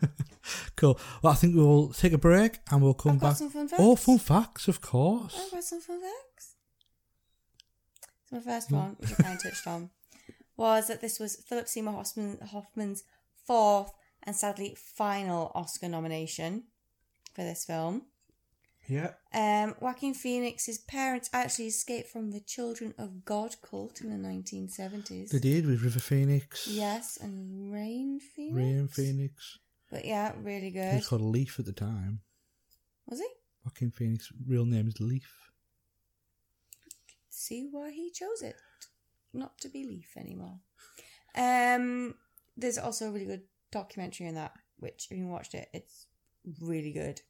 [0.76, 0.98] Cool.
[1.22, 3.36] Well, I think we'll take a break and we'll come I've got back.
[3.36, 4.04] some fun Oh, facts.
[4.04, 5.40] fun facts, of course.
[5.42, 6.54] I've got some fun facts.
[8.28, 8.76] So my first hmm.
[8.76, 9.90] one, which I kind of touched on,
[10.56, 13.04] was that this was Philip Seymour Hoffman, Hoffman's
[13.46, 13.92] fourth
[14.22, 16.64] and sadly final Oscar nomination
[17.34, 18.02] for this film.
[18.86, 19.12] Yeah.
[19.32, 25.30] Um, Joaquin Phoenix's parents actually escaped from the Children of God cult in the 1970s.
[25.30, 26.68] They did with River Phoenix.
[26.68, 28.56] Yes, and Rain Phoenix.
[28.56, 29.58] Rain Phoenix.
[29.90, 30.90] But yeah, really good.
[30.90, 32.20] He was called Leaf at the time.
[33.06, 33.28] Was he?
[33.64, 35.30] Joaquin Phoenix' real name is Leaf.
[37.30, 38.56] see why he chose it
[39.32, 40.58] not to be Leaf anymore.
[41.36, 42.14] Um,
[42.56, 43.42] there's also a really good
[43.72, 46.06] documentary on that, which if you watched it, it's
[46.60, 47.20] really good.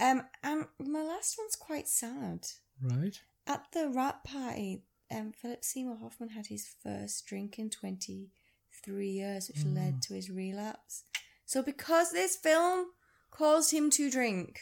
[0.00, 2.46] Um, and my last one's quite sad.
[2.82, 3.20] Right.
[3.46, 9.48] At the wrap party, um, Philip Seymour Hoffman had his first drink in 23 years,
[9.48, 11.04] which led to his relapse.
[11.46, 12.86] So, because this film
[13.30, 14.60] caused him to drink,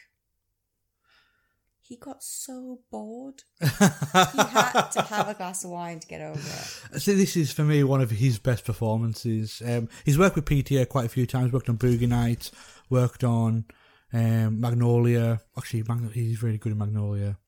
[1.93, 3.43] he got so bored.
[3.61, 7.01] he had to have a glass of wine to get over it.
[7.01, 9.61] So this is for me one of his best performances.
[9.65, 11.53] Um, he's worked with PTA quite a few times.
[11.53, 12.51] Worked on Boogie Nights.
[12.89, 13.67] Worked on
[14.13, 15.41] um, Magnolia.
[15.57, 17.39] Actually, Mag- he's really good in Magnolia.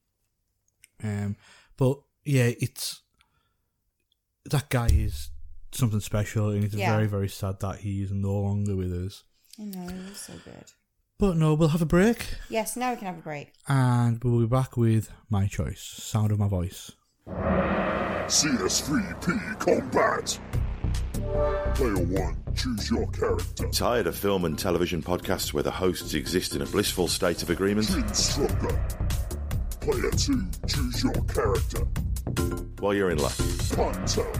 [1.03, 1.37] Um,
[1.77, 3.03] but yeah, it's
[4.46, 5.31] that guy is
[5.72, 6.94] something special, and it's Yeah.
[6.94, 9.24] very very sad that he is no longer with us.
[9.59, 10.64] I know, it was so good.
[11.18, 13.53] But no, we'll have a break, Yes, now we can have a break.
[13.68, 16.90] and we'll be back with my choice, sound of my voice.
[18.27, 20.38] CS3P Combat.
[21.75, 23.69] Player 1, choose your character.
[23.71, 27.51] Tired of film and television podcasts where the hosts exist in a blissful state of
[27.51, 27.91] agreement?
[27.91, 28.87] Instructor.
[29.81, 31.87] Player 2, choose your character.
[32.81, 33.37] Well, you're in luck.
[33.75, 34.31] Punter.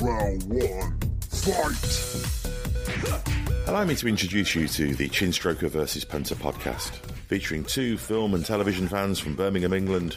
[0.00, 0.98] Round 1,
[1.30, 3.35] fight!
[3.66, 6.04] Allow me to introduce you to the Chinstroker vs.
[6.04, 6.90] Punter podcast,
[7.26, 10.16] featuring two film and television fans from Birmingham, England,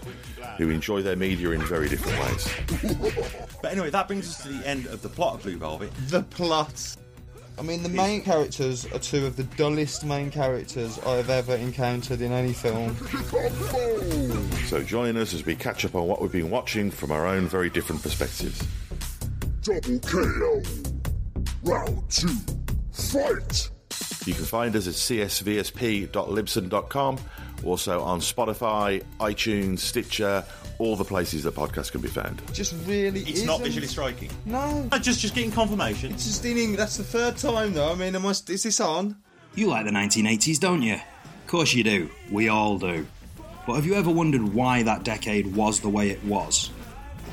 [0.57, 3.35] who enjoy their media in very different ways.
[3.61, 5.91] But anyway, that brings us to the end of the plot of Blue Velvet.
[6.07, 6.95] The plot.
[7.57, 11.55] I mean, the main characters are two of the dullest main characters I have ever
[11.55, 12.95] encountered in any film.
[14.67, 17.47] So join us as we catch up on what we've been watching from our own
[17.47, 18.65] very different perspectives.
[19.61, 20.61] Double KO.
[21.63, 22.29] Round 2,
[22.91, 23.69] fight!
[24.25, 27.17] You can find us at csvsp.libsyn.com,
[27.63, 30.43] also on Spotify, iTunes, Stitcher,
[30.77, 32.41] all the places that podcasts can be found.
[32.53, 33.65] Just really It's not isn't.
[33.65, 34.29] visually striking.
[34.45, 34.87] No.
[34.91, 36.13] Uh, Just, just getting confirmation.
[36.13, 36.77] It's just in English.
[36.77, 37.91] That's the third time, though.
[37.91, 39.15] I mean, am I, is this on?
[39.55, 40.93] You like the 1980s, don't you?
[40.95, 42.09] Of course you do.
[42.31, 43.05] We all do.
[43.65, 46.69] But have you ever wondered why that decade was the way it was?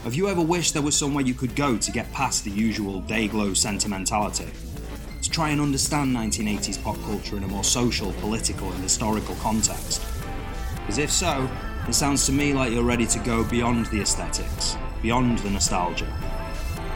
[0.04, 3.00] Have you ever wished there was somewhere you could go to get past the usual
[3.00, 4.48] day-glow sentimentality?
[5.22, 10.04] To try and understand 1980s pop culture in a more social, political, and historical context?
[10.76, 11.50] Because if so,
[11.88, 16.06] it sounds to me like you're ready to go beyond the aesthetics, beyond the nostalgia.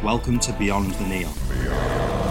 [0.03, 1.33] Welcome to Beyond the Neon.
[1.49, 2.30] Beyond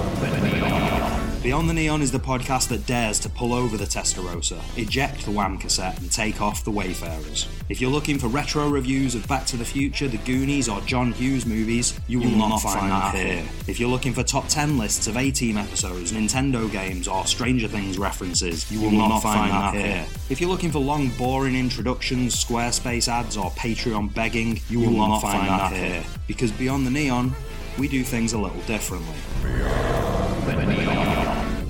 [1.41, 5.57] the Neon is the podcast that dares to pull over the Testarossa, eject the Wham
[5.57, 7.47] cassette, and take off the Wayfarers.
[7.69, 11.13] If you're looking for retro reviews of Back to the Future, The Goonies, or John
[11.13, 13.45] Hughes movies, you will, not, find, that here.
[13.67, 17.67] If you're looking for top 10 lists of A Team episodes, Nintendo games, or Stranger
[17.67, 20.05] Things references, you will, not, find, that here.
[20.29, 25.21] If you're looking for long, boring introductions, Squarespace ads, or Patreon begging, you will, not,
[25.21, 26.03] find, that here.
[26.27, 27.33] Because Beyond the Neon,
[27.77, 29.15] we do things a little differently.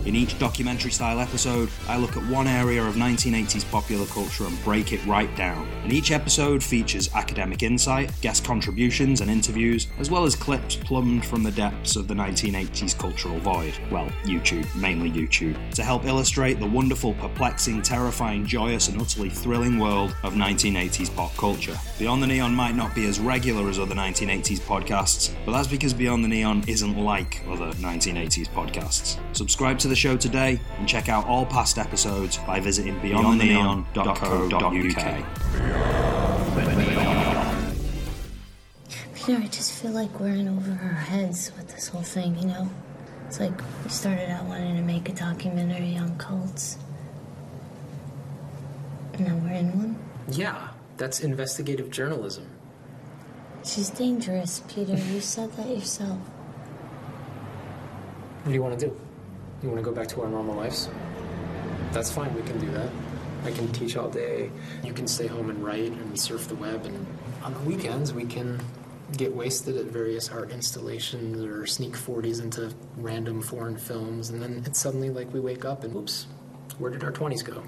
[0.05, 4.63] In each documentary style episode, I look at one area of 1980s popular culture and
[4.63, 5.67] break it right down.
[5.83, 11.25] And each episode features academic insight, guest contributions, and interviews, as well as clips plumbed
[11.25, 13.73] from the depths of the 1980s cultural void.
[13.91, 19.79] Well, YouTube, mainly YouTube, to help illustrate the wonderful, perplexing, terrifying, joyous, and utterly thrilling
[19.79, 21.77] world of 1980s pop culture.
[21.99, 25.93] Beyond the Neon might not be as regular as other 1980s podcasts, but that's because
[25.93, 29.19] Beyond the Neon isn't like other 1980s podcasts.
[29.35, 35.25] Subscribe to the show today and check out all past episodes by visiting beyondtheneon.co.uk.
[39.27, 42.37] You know, I just feel like we're in over our heads with this whole thing,
[42.39, 42.69] you know?
[43.27, 46.77] It's like we started out wanting to make a documentary on cults.
[49.13, 49.97] And now we're in one.
[50.29, 52.47] Yeah, that's investigative journalism.
[53.63, 54.95] She's dangerous, Peter.
[54.95, 56.17] You said that yourself.
[58.43, 58.99] What do you want to do?
[59.61, 60.89] You want to go back to our normal lives?
[61.91, 62.89] That's fine, we can do that.
[63.43, 64.51] I can teach all day.
[64.83, 67.05] You can stay home and write and surf the web, and
[67.43, 68.61] on the weekends, we can
[69.17, 74.63] get wasted at various art installations or sneak 40s into random foreign films, and then
[74.65, 76.27] it's suddenly like we wake up and oops,
[76.77, 77.63] where did our 20s go?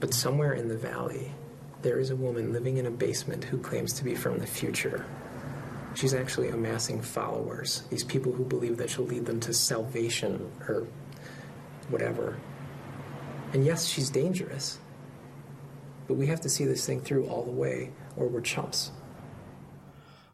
[0.00, 1.30] But somewhere in the valley,
[1.82, 5.06] there is a woman living in a basement who claims to be from the future.
[5.94, 10.86] She's actually amassing followers, these people who believe that she'll lead them to salvation or
[11.90, 12.38] whatever.
[13.52, 14.78] And yes, she's dangerous.
[16.06, 18.90] But we have to see this thing through all the way, or we're chumps.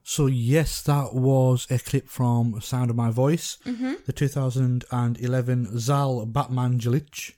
[0.03, 4.05] So yes, that was a clip from Sound of My Voice, Mhm.
[4.05, 7.33] the 2011 Zal Batmanglij.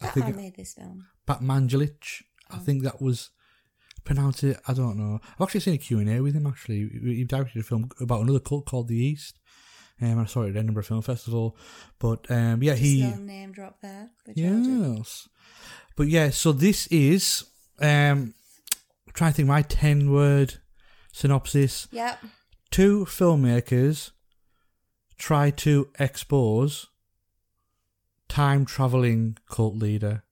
[0.00, 1.06] I Batman think made this film.
[1.26, 2.22] Batmanglij.
[2.48, 2.60] I Oh.
[2.60, 3.30] think that was
[4.04, 4.58] pronounced it.
[4.66, 5.20] I don't know.
[5.34, 6.46] I've actually seen a Q and A with him.
[6.46, 9.38] Actually, he he directed a film about another cult called The East.
[10.02, 11.56] Um, I saw it at Edinburgh Film Festival.
[11.98, 14.10] But um, yeah, he little name drop there.
[14.34, 15.28] Yes.
[15.96, 17.44] But yeah, so this is
[17.80, 18.34] um
[19.06, 20.54] I'm trying to think my ten word
[21.12, 21.88] synopsis.
[21.92, 22.24] Yep.
[22.70, 24.12] Two filmmakers
[25.18, 26.86] try to expose
[28.28, 30.22] time travelling cult leader.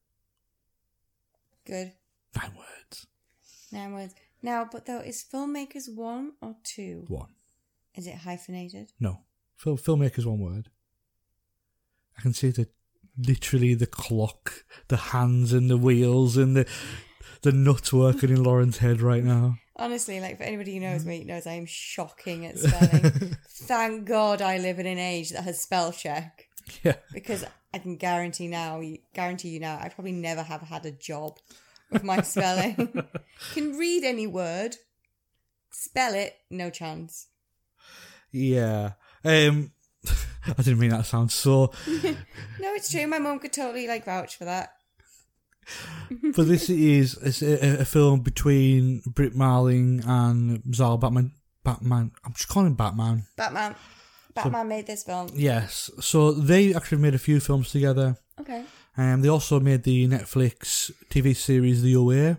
[1.67, 1.93] Good.
[2.37, 3.07] Nine words.
[3.73, 4.15] Nine words.
[4.41, 7.05] Now, but though, is filmmakers one or two?
[7.09, 7.35] One.
[7.95, 8.93] Is it hyphenated?
[9.01, 9.19] No.
[9.59, 10.71] Fil- filmmakers one word.
[12.17, 12.69] I can see the
[13.19, 16.67] literally the clock, the hands and the wheels and the
[17.43, 19.59] the nuts working in Lauren's head right now.
[19.77, 23.37] Honestly, like for anybody who knows me, knows I am shocking at spelling.
[23.49, 26.49] Thank God I live in an age that has spell check.
[26.83, 26.97] Yeah.
[27.13, 28.83] Because I can guarantee now,
[29.15, 31.39] guarantee you now, I probably never have had a job
[31.91, 33.05] with my spelling.
[33.53, 34.77] can read any word,
[35.71, 37.29] spell it, no chance.
[38.33, 38.93] Yeah.
[39.25, 39.73] Um
[40.47, 42.15] I didn't mean that to sound so no,
[42.75, 43.07] it's true.
[43.07, 44.75] My mum could totally like vouch for that.
[46.37, 51.33] but this is it's a, a film between Brit Marling and Zal Batman.
[51.65, 52.13] Batman.
[52.25, 53.25] I'm just calling him Batman.
[53.37, 53.75] Batman.
[54.35, 55.29] Batman made this film.
[55.35, 55.91] Yes.
[56.01, 58.17] So they actually made a few films together.
[58.41, 58.65] Okay.
[58.97, 62.39] Um, they also made the Netflix TV series The OA.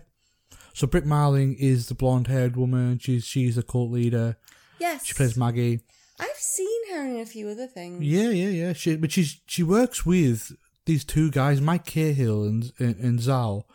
[0.72, 2.98] So Brit Marling is the blonde-haired woman.
[2.98, 4.36] She's she's a cult leader.
[4.78, 5.06] Yes.
[5.06, 5.80] She plays Maggie.
[6.20, 8.02] I've seen her in a few other things.
[8.04, 8.72] Yeah, yeah, yeah.
[8.74, 10.52] She, but she's she works with
[10.86, 13.66] these two guys, Mike Cahill and and, and Zal,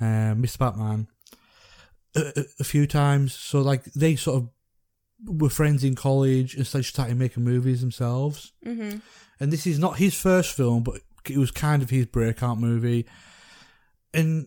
[0.00, 0.58] um, Mr.
[0.58, 1.08] Batman,
[2.16, 3.34] a, a, a few times.
[3.34, 4.50] So like they sort of
[5.40, 8.52] were friends in college and so they started making movies themselves.
[8.66, 9.00] Mhm.
[9.40, 13.06] And this is not his first film, but it was kind of his breakout movie,
[14.12, 14.46] and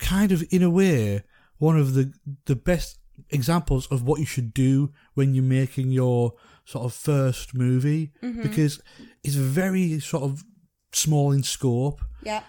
[0.00, 1.22] kind of in a way
[1.58, 2.12] one of the
[2.46, 2.98] the best
[3.30, 6.34] examples of what you should do when you're making your
[6.72, 8.42] sort of first movie Mhm.
[8.42, 8.80] because
[9.24, 10.44] it's very sort of
[10.92, 12.42] small in scope Yeah.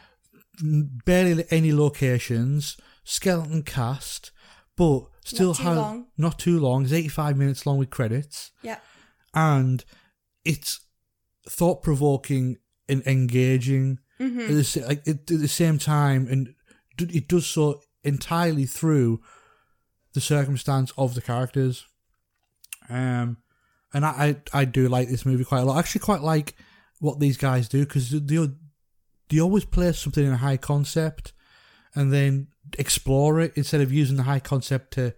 [1.05, 4.31] barely any locations skeleton cast
[4.75, 6.07] but still Not too has long.
[6.17, 8.79] not too long it's 85 minutes long with credits Yeah.
[9.33, 9.85] and
[10.43, 10.81] it's
[11.47, 12.57] thought provoking
[12.89, 14.41] and engaging Mhm.
[14.49, 16.55] at, the, like, at the same time, and
[16.97, 19.21] d- it does so entirely through
[20.13, 21.85] the circumstance of the characters.
[22.89, 23.37] Um,
[23.93, 25.75] and I, I I do like this movie quite a lot.
[25.75, 26.55] I actually quite like
[26.99, 28.47] what these guys do because they
[29.29, 31.33] they always place something in a high concept
[31.95, 32.47] and then
[32.77, 35.13] explore it instead of using the high concept to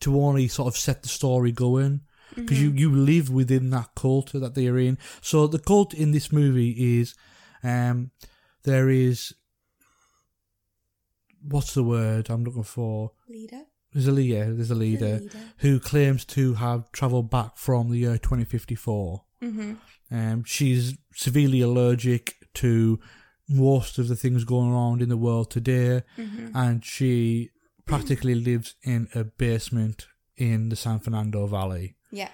[0.00, 2.02] to only sort of set the story going
[2.34, 4.98] because you, you live within that cult that they're in.
[5.22, 7.14] So the cult in this movie is
[7.62, 8.10] um
[8.64, 9.32] there is
[11.40, 13.12] what's the word I'm looking for?
[13.28, 13.62] Leader.
[13.96, 14.52] There's a leader.
[14.54, 15.38] There's a leader, leader.
[15.58, 19.24] who claims to have travelled back from the year 2054.
[19.42, 19.78] Mhm.
[20.10, 23.00] Um, she's severely allergic to
[23.48, 26.50] most of the things going around in the world today, Mhm.
[26.54, 27.48] and she
[27.86, 31.96] practically lives in a basement in the San Fernando Valley.
[32.10, 32.28] Yeah.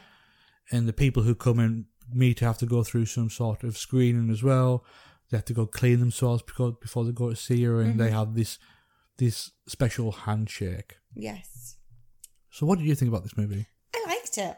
[0.73, 3.79] And the people who come and meet her have to go through some sort of
[3.79, 4.85] screening as well.
[5.31, 8.09] They have to go clean themselves because before they go to see her, and they
[8.09, 8.19] Mhm.
[8.19, 8.59] have this
[9.19, 10.97] this special handshake.
[11.15, 11.77] Yes.
[12.51, 13.67] So, what did you think about this movie?
[13.95, 14.57] I liked it.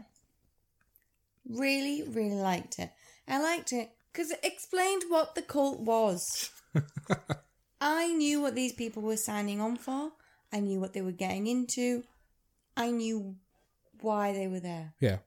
[1.49, 2.91] Really, really liked it.
[3.29, 6.51] I liked it because it explained what the cult was.
[7.81, 10.13] I knew what these people were signing on for.
[10.53, 12.05] I knew what they were getting into.
[12.77, 13.37] I knew
[14.01, 14.95] why they were there.
[15.01, 15.19] Yeah.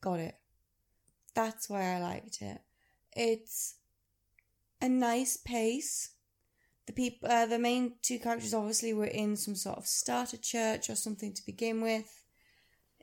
[0.00, 0.36] Got it.
[1.34, 2.60] That's why I liked it.
[3.14, 3.74] It's
[4.80, 6.10] a nice pace.
[6.86, 10.88] The people, uh, the main two characters, obviously were in some sort of starter church
[10.88, 12.22] or something to begin with,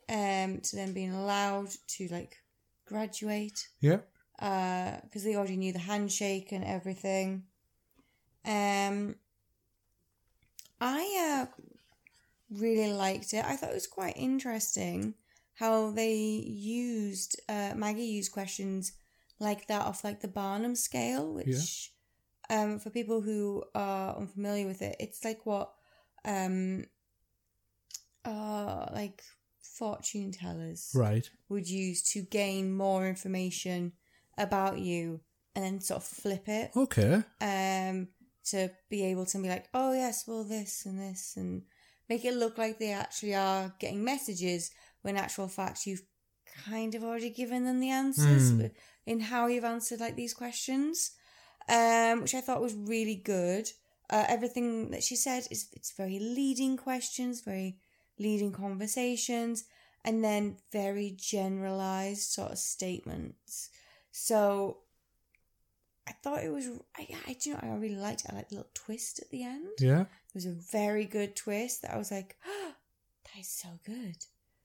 [0.09, 2.37] um, to then being allowed to like
[2.85, 3.99] graduate Yeah.
[4.39, 7.43] because they already knew the handshake and everything.
[8.45, 9.15] Um,
[10.79, 11.63] I uh,
[12.49, 13.45] really liked it.
[13.45, 15.15] I thought it was quite interesting
[15.55, 18.93] how they used uh, Maggie used questions
[19.39, 21.92] like that off like the Barnum scale, which
[22.53, 25.71] um, for people who are unfamiliar with it, it's like what
[26.25, 26.85] um,
[28.25, 29.21] uh, like
[29.61, 31.29] fortune tellers Right.
[31.49, 33.93] would use to gain more information
[34.37, 35.21] about you
[35.55, 37.21] and then sort of flip it Okay.
[37.41, 38.07] um
[38.43, 41.63] to be able to be like oh yes well this and this and
[42.09, 44.71] make it look like they actually are getting messages
[45.03, 46.01] when actual fact you've
[46.65, 48.65] kind of already given them the answers Hmm.
[49.05, 51.11] in how you've answered like these questions
[51.69, 53.69] um which i thought was really good
[54.09, 57.77] uh, everything that she said is it's very leading questions very
[58.19, 59.63] leading conversations
[60.05, 63.69] and then very generalized sort of statements
[64.11, 64.77] so
[66.07, 66.67] I thought it was.
[66.97, 67.61] I, I do you know.
[67.63, 68.31] I really liked it.
[68.31, 69.69] I liked the little twist at the end.
[69.79, 70.01] Yeah.
[70.01, 71.81] it was a very good twist.
[71.81, 74.17] That I was like, that is so good.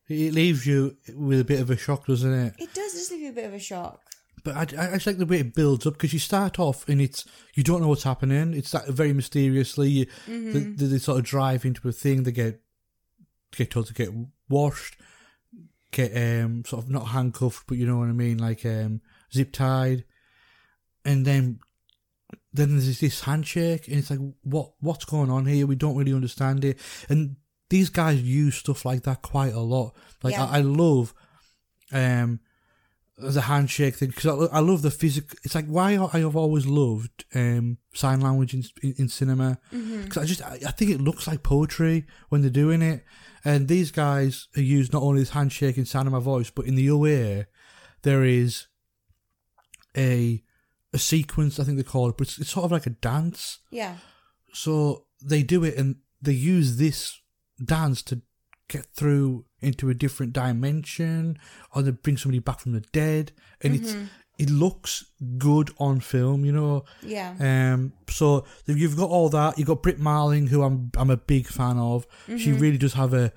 [0.08, 2.54] It leaves you with a bit of a shock, doesn't it?
[2.58, 4.00] It does just leave you a bit of a shock.
[4.48, 7.00] But I, I, just like the way it builds up because you start off and
[7.00, 7.24] it's
[7.54, 8.54] you don't know what's happening.
[8.54, 9.88] It's that very mysteriously.
[9.90, 10.78] You, Mhm.
[10.78, 12.22] they, they sort of drive into a thing.
[12.22, 12.60] They get
[13.56, 14.10] get told to get
[14.48, 14.96] washed,
[15.90, 19.00] get um sort of not handcuffed, but you know what I mean, like um
[19.34, 20.04] zip tied,
[21.04, 21.60] and then
[22.52, 25.66] then there's this handshake, and it's like what what's going on here?
[25.66, 26.78] We don't really understand it,
[27.08, 27.36] and
[27.70, 29.94] these guys use stuff like that quite a lot.
[30.22, 30.46] Like Yeah.
[30.46, 31.12] I, I love
[31.92, 32.40] um
[33.18, 35.36] the handshake thing because I, I love the physical.
[35.42, 40.18] It's like why I have always loved um sign language in in, in cinema because
[40.18, 43.04] I just I, I think it looks like poetry when they're doing it.
[43.44, 46.66] And these guys are used not only this handshake and sound of my voice, but
[46.66, 47.46] in the OA
[48.02, 48.66] there is
[49.96, 50.42] a
[50.92, 53.58] a sequence I think they call it, but it's, it's sort of like a dance.
[53.70, 53.96] Yeah.
[54.52, 57.20] So they do it and they use this
[57.64, 58.22] dance to
[58.68, 61.38] get through into a different dimension
[61.74, 64.08] or they bring somebody back from the dead and it's Mhm.
[64.38, 65.04] it looks
[65.36, 66.84] good on film, you know.
[67.02, 67.34] Yeah.
[67.40, 71.46] Um so you've got all that, you've got Brit Marling who I'm I'm a big
[71.48, 72.06] fan of.
[72.26, 72.60] She Mhm.
[72.60, 73.32] really does have a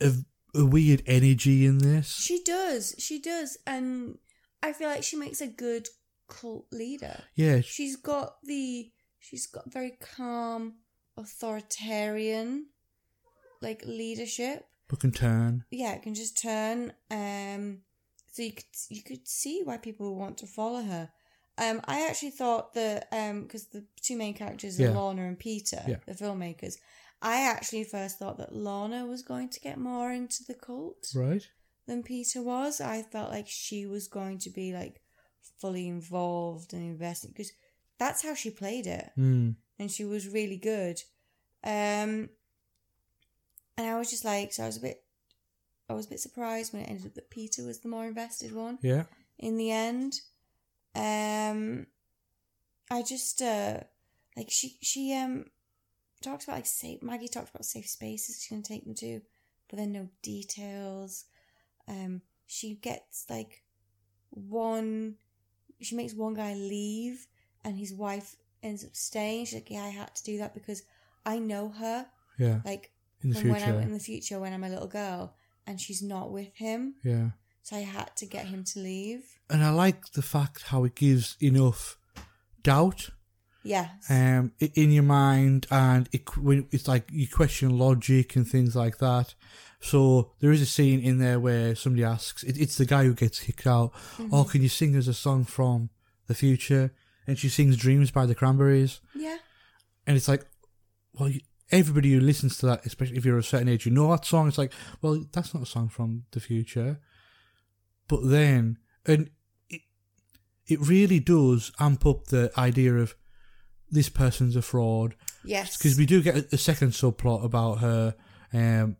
[0.00, 0.12] a,
[0.54, 2.08] a weird energy in this.
[2.14, 2.94] She does.
[2.98, 4.18] She does, and
[4.62, 5.88] I feel like she makes a good
[6.28, 7.24] cult leader.
[7.34, 7.60] Yeah.
[7.62, 8.92] She's got the.
[9.18, 10.74] She's got very calm,
[11.16, 12.66] authoritarian,
[13.60, 14.64] like leadership.
[14.88, 15.64] Book and turn.
[15.70, 16.92] yeah, it can just turn.
[17.10, 17.78] Um,
[18.32, 21.10] so you could you could see why people want to follow her.
[21.58, 24.90] Um, I actually thought that um, because the two main characters are Yeah.
[24.90, 25.96] Lorna and Peter, Yeah.
[26.06, 26.76] the filmmakers.
[27.20, 31.44] I actually first thought that Lorna was going to get more into the cult Right?
[31.86, 32.80] than Peter was.
[32.80, 35.02] I felt like she was going to be like
[35.60, 37.50] fully involved and invested because
[37.98, 39.56] that's how she played it Mm.
[39.80, 41.02] and she was really good.
[41.64, 42.28] Um,
[43.78, 45.04] and I was just like, so I was a bit,
[45.88, 48.52] I was a bit surprised when it ended up that Peter was the more invested
[48.52, 48.78] one.
[48.82, 49.04] Yeah.
[49.38, 50.20] In the end,
[50.96, 51.86] um,
[52.90, 53.78] I just uh,
[54.36, 55.44] like she she um
[56.20, 57.02] talks about like safe.
[57.04, 59.20] Maggie talked about safe spaces she's gonna take them to,
[59.70, 61.26] but then no details.
[61.86, 63.62] Um, she gets like
[64.30, 65.14] one.
[65.80, 67.28] She makes one guy leave,
[67.64, 69.44] and his wife ends up staying.
[69.44, 70.82] She's like, "Yeah, I had to do that because
[71.24, 72.06] I know her.
[72.40, 72.60] Yeah.
[72.64, 72.92] like
[73.22, 73.80] In the from when I'm future.
[73.80, 75.34] in the future when I'm a little girl,
[75.66, 76.94] and she's not with him.
[77.04, 77.30] Yeah.
[77.62, 79.24] So I had to get him to leave.
[79.50, 81.98] And I like the fact how it gives enough
[82.62, 83.10] doubt
[83.64, 83.90] Yes.
[84.08, 88.98] um, in your mind, and it, when it's like you question logic and things like
[88.98, 89.34] that.
[89.80, 93.14] So there is a scene in there where somebody asks, it, it's the guy who
[93.14, 93.92] gets kicked out.
[94.16, 94.30] Mhm.
[94.32, 95.90] Oh, can you sing us a song from
[96.26, 96.92] the future?
[97.26, 99.36] And she sings "Dreams" by the Cranberries, Yeah.
[100.06, 100.46] and it's like,
[101.12, 101.40] well, you,
[101.70, 104.48] everybody who listens to that, especially if you're a certain age, you know that song.
[104.48, 107.00] It's like, well, that's not a song from the future.
[108.08, 109.30] But then, and
[109.68, 109.82] it,
[110.66, 113.14] it really does amp up the idea of
[113.90, 115.14] this person's a fraud.
[115.44, 115.76] Yes.
[115.76, 118.14] Because we do get a, a second subplot about her
[118.52, 118.96] um,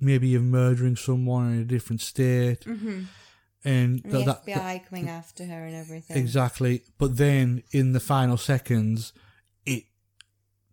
[0.00, 2.60] maybe of murdering someone in a different state.
[2.64, 3.06] Mhm.
[3.66, 6.16] And, And that- the that- FBI coming after her and everything.
[6.16, 6.82] Exactly.
[6.98, 9.12] But then in the final seconds,
[9.64, 9.84] it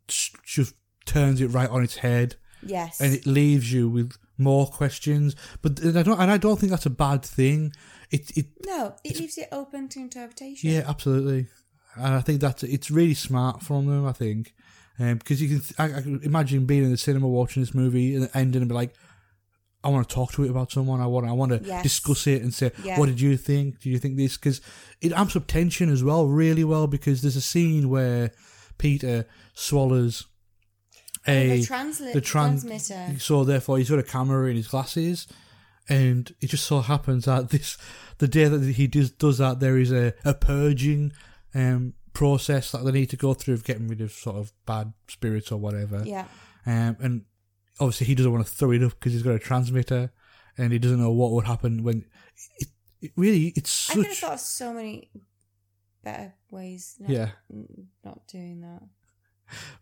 [0.08, 0.74] just
[1.14, 2.36] turns it right on its head.
[2.64, 3.02] Yes.
[3.02, 5.36] and it leaves you with more questions.
[5.64, 7.74] But and I don't, and I don't think that's a bad thing.
[8.12, 10.70] It, it, no, it leaves it open to interpretation.
[10.70, 11.48] yeah, absolutely.
[11.96, 14.06] And I think that's it's really smart from them.
[14.06, 14.54] I think
[15.00, 17.74] um, because you can, th- I, I can imagine being in the cinema watching this
[17.74, 18.94] movie and ending and be like,
[19.84, 21.02] I want to talk to it about someone.
[21.02, 21.82] I want, I want to Yes.
[21.82, 23.00] discuss it and say, Yeah.
[23.00, 23.80] what did you think?
[23.82, 24.38] Do you think this?
[24.38, 24.62] Because
[25.02, 26.86] it amps up tension as well, really well.
[26.86, 28.30] Because there's a scene where
[28.78, 30.28] Peter swallows
[31.28, 33.20] a the transla- the tran- transmitter.
[33.20, 35.28] So therefore, he's got a camera in his glasses,
[35.90, 37.78] and it just so happens that this
[38.18, 41.14] the day that he does does that, there is a, a purging
[41.54, 44.94] um, process that they need to go through of getting rid of sort of bad
[45.08, 46.04] spirits or whatever.
[46.06, 46.26] Yeah.
[46.66, 47.26] Um, and
[47.80, 50.12] obviously, he doesn't want to throw it up because he's got a transmitter,
[50.58, 52.06] and he doesn't know what would happen when.
[52.60, 52.68] It,
[53.02, 55.10] it really, it's I could have thought of so many
[56.04, 56.96] better ways.
[57.00, 57.30] Not, Yeah.
[58.04, 58.84] Not doing that.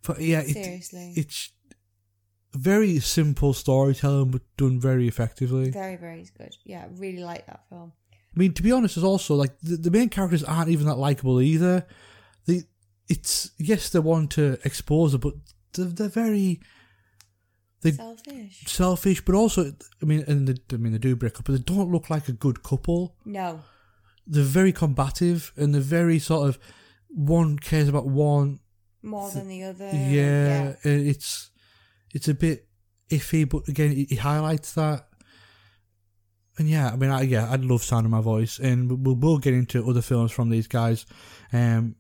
[0.06, 1.14] But yeah, it, Seriously.
[1.16, 1.52] it's
[2.54, 5.70] very simple storytelling, but done very effectively.
[5.70, 6.56] Very, very good.
[6.66, 7.94] Yeah, I really like that film.
[8.14, 10.98] I mean, to be honest, there's also like the, the main characters aren't even that
[10.98, 11.86] likable either.
[12.46, 12.64] They,
[13.08, 15.34] it's yes, they want to expose it, but
[15.74, 16.60] they're, they're very
[17.82, 18.64] they Selfish.
[18.68, 21.60] selfish, but also, I mean, and they, I mean, they do break up, but they
[21.60, 23.16] don't look like a good couple.
[23.26, 23.62] No.
[24.28, 26.60] They're very combative, and they're very sort of
[27.08, 28.60] one cares about one.
[29.02, 29.90] More than the other.
[29.94, 31.52] yeah, and it's
[32.14, 32.68] it's a bit
[33.10, 35.08] iffy, but again, it highlights that.
[36.58, 39.38] And yeah, I mean, I, yeah, I'd love Sound of My Voice, and we'll, we'll
[39.38, 41.06] get into other films from these guys.
[41.54, 41.96] Um,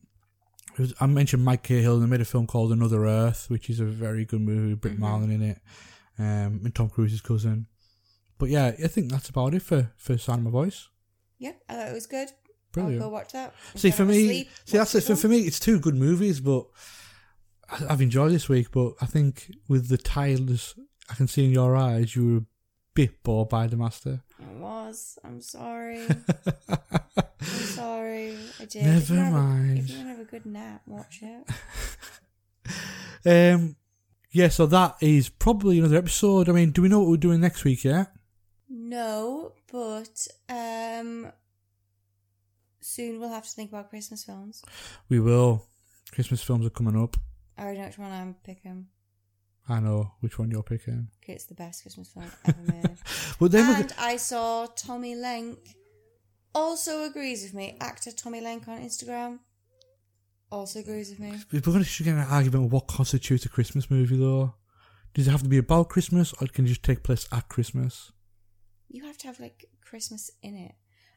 [0.77, 3.79] was- I mentioned Mike Cahill, and they made a film called Another Earth, which is
[3.79, 4.99] a very good movie with Brit Mhm.
[4.99, 5.61] Marling in it,
[6.17, 7.67] um, and Tom Cruise's cousin.
[8.37, 10.89] But yeah, I think that's about it for, for Sound of My Voice.
[11.37, 12.27] Yeah, I thought it was good.
[12.71, 13.01] Brilliant.
[13.01, 13.53] I'll go watch that.
[13.75, 15.01] See, for me, asleep, see, that's it.
[15.03, 16.65] For, for me, it's two good movies, but
[17.69, 18.71] I- I've enjoyed this week.
[18.71, 20.75] But I think with the titles,
[21.09, 22.45] I can see in your eyes, you were a
[22.93, 24.21] bit bored by The Master.
[24.39, 25.17] It was.
[25.23, 26.05] I'm sorry.
[26.69, 26.77] I'm
[27.39, 28.37] sorry.
[28.59, 28.83] I did.
[28.83, 29.79] Never if you a- mind.
[29.79, 31.47] if you want to have a good nap, watch it.
[33.25, 33.75] Um,
[34.31, 36.47] yeah, so that is probably another episode.
[36.47, 38.11] I mean, do we know what we're doing next week yet?
[38.69, 41.31] No, but um,
[42.89, 44.63] soon we'll have to think about Christmas films.
[45.09, 45.65] We will.
[46.11, 47.15] Christmas films are coming up.
[47.57, 48.87] I already know which one I'm picking.
[49.67, 51.09] I know which one you're picking.
[51.23, 52.97] Okay, it's the best Christmas film ever made.
[53.51, 55.57] Then we're and I saw Tommy Lenk
[56.55, 57.77] also agrees with me.
[57.79, 59.39] Actor Tommy Lenk on Instagram
[60.51, 61.37] also agrees with me.
[61.51, 64.55] We're going to get an argument of what constitutes a Christmas movie, though.
[65.13, 68.11] Does it have to be about Christmas, or can it just take place at Christmas?
[68.87, 70.73] You have to have like Christmas in it.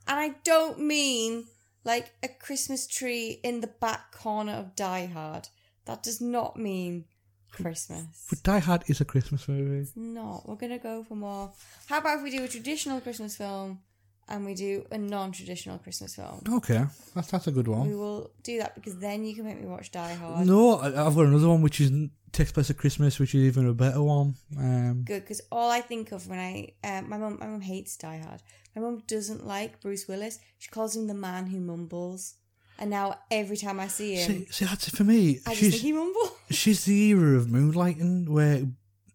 [0.07, 1.47] And I don't mean
[1.85, 5.49] like a Christmas tree in the back corner of Die Hard.
[5.87, 7.05] That does not mean
[7.51, 8.27] Christmas.
[8.31, 9.81] But Die Hard is a Christmas movie.
[9.81, 10.49] It's not.
[10.49, 11.53] We're gonna go for more.
[11.87, 13.81] How about if we do a traditional Christmas film
[14.29, 16.43] and we do a non-traditional Christmas film?
[16.49, 17.89] Okay, that's that's a good one.
[17.89, 20.47] We will do that because then you can make me watch Die Hard.
[20.47, 21.91] No, I- I've got another one which is
[22.33, 24.35] takes place at Christmas, which is even a better one.
[24.59, 27.97] Um, Good, because all I think of when I um, my mum my mum hates
[27.97, 28.43] Die Hard.
[28.75, 30.39] My mum doesn't like Bruce Willis.
[30.59, 32.35] She calls him the man who mumbles.
[32.79, 35.41] And now every time I see him, see, see, that's it for me.
[35.47, 36.33] I just She's think he mumbles.
[36.51, 38.63] she's the era of moonlighting where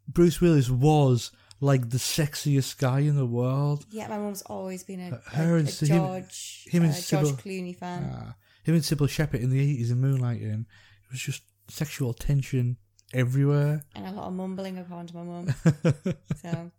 [0.07, 3.85] Bruce Willis was like the sexiest guy in the world.
[3.89, 6.93] Yeah, my mum's always been a, Her a, and a Sy- him- George, him and
[6.93, 8.09] uh, George Clooney fan.
[8.13, 10.61] Ah, him and Cybill Shepherd in the eighties in Moonlighting.
[10.61, 12.77] It was just sexual tension
[13.13, 13.83] everywhere.
[13.95, 15.55] and a lot of mumbling according to my mum.
[16.41, 16.71] so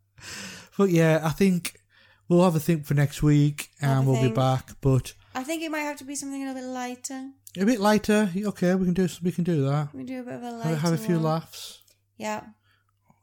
[0.77, 1.81] But yeah, I think
[2.29, 4.71] we'll have a think for next week, and a we'll be back.
[4.81, 7.31] But I think it might have to be something a little bit lighter.
[7.59, 8.31] a bit lighter.
[8.37, 9.95] Okay, we can do we can do that.
[9.95, 10.69] We do a bit of a lighter.
[10.69, 11.25] Have, have a few one.
[11.25, 11.83] laughs.
[12.17, 12.43] Yeah.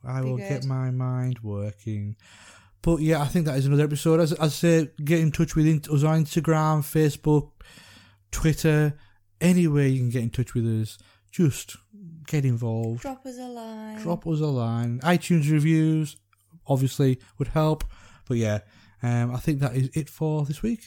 [0.03, 0.49] I will good.
[0.49, 2.16] get my mind working.
[2.82, 4.20] But yeah, I think that is another episode.
[4.20, 7.51] As, as I say, get in touch with us on Instagram, Facebook,
[8.32, 8.93] Twitter,
[9.41, 10.99] anywhere you can get in touch with us.
[11.32, 11.78] Just
[12.28, 13.01] get involved.
[13.01, 14.01] Drop us a line.
[14.01, 14.99] Drop us a line.
[15.01, 16.15] iTunes reviews,
[16.67, 17.84] obviously, would help.
[18.28, 18.59] But yeah,
[19.03, 20.82] um, I think that is it for this week.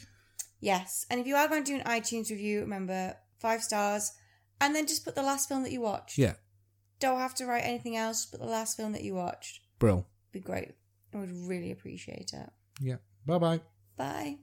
[0.60, 4.12] Yes, and if you are going to do an iTunes review, remember five stars,
[4.60, 6.18] and then just put the last film that you watched.
[6.18, 6.34] Yeah,
[6.98, 9.60] Don't have to write anything else, but the last film that you watched.
[9.78, 10.06] Brill.
[10.32, 10.72] Be great.
[11.14, 12.50] I would really appreciate it.
[12.80, 12.96] Yeah.
[13.24, 13.60] Bye bye.
[13.96, 14.38] Bye.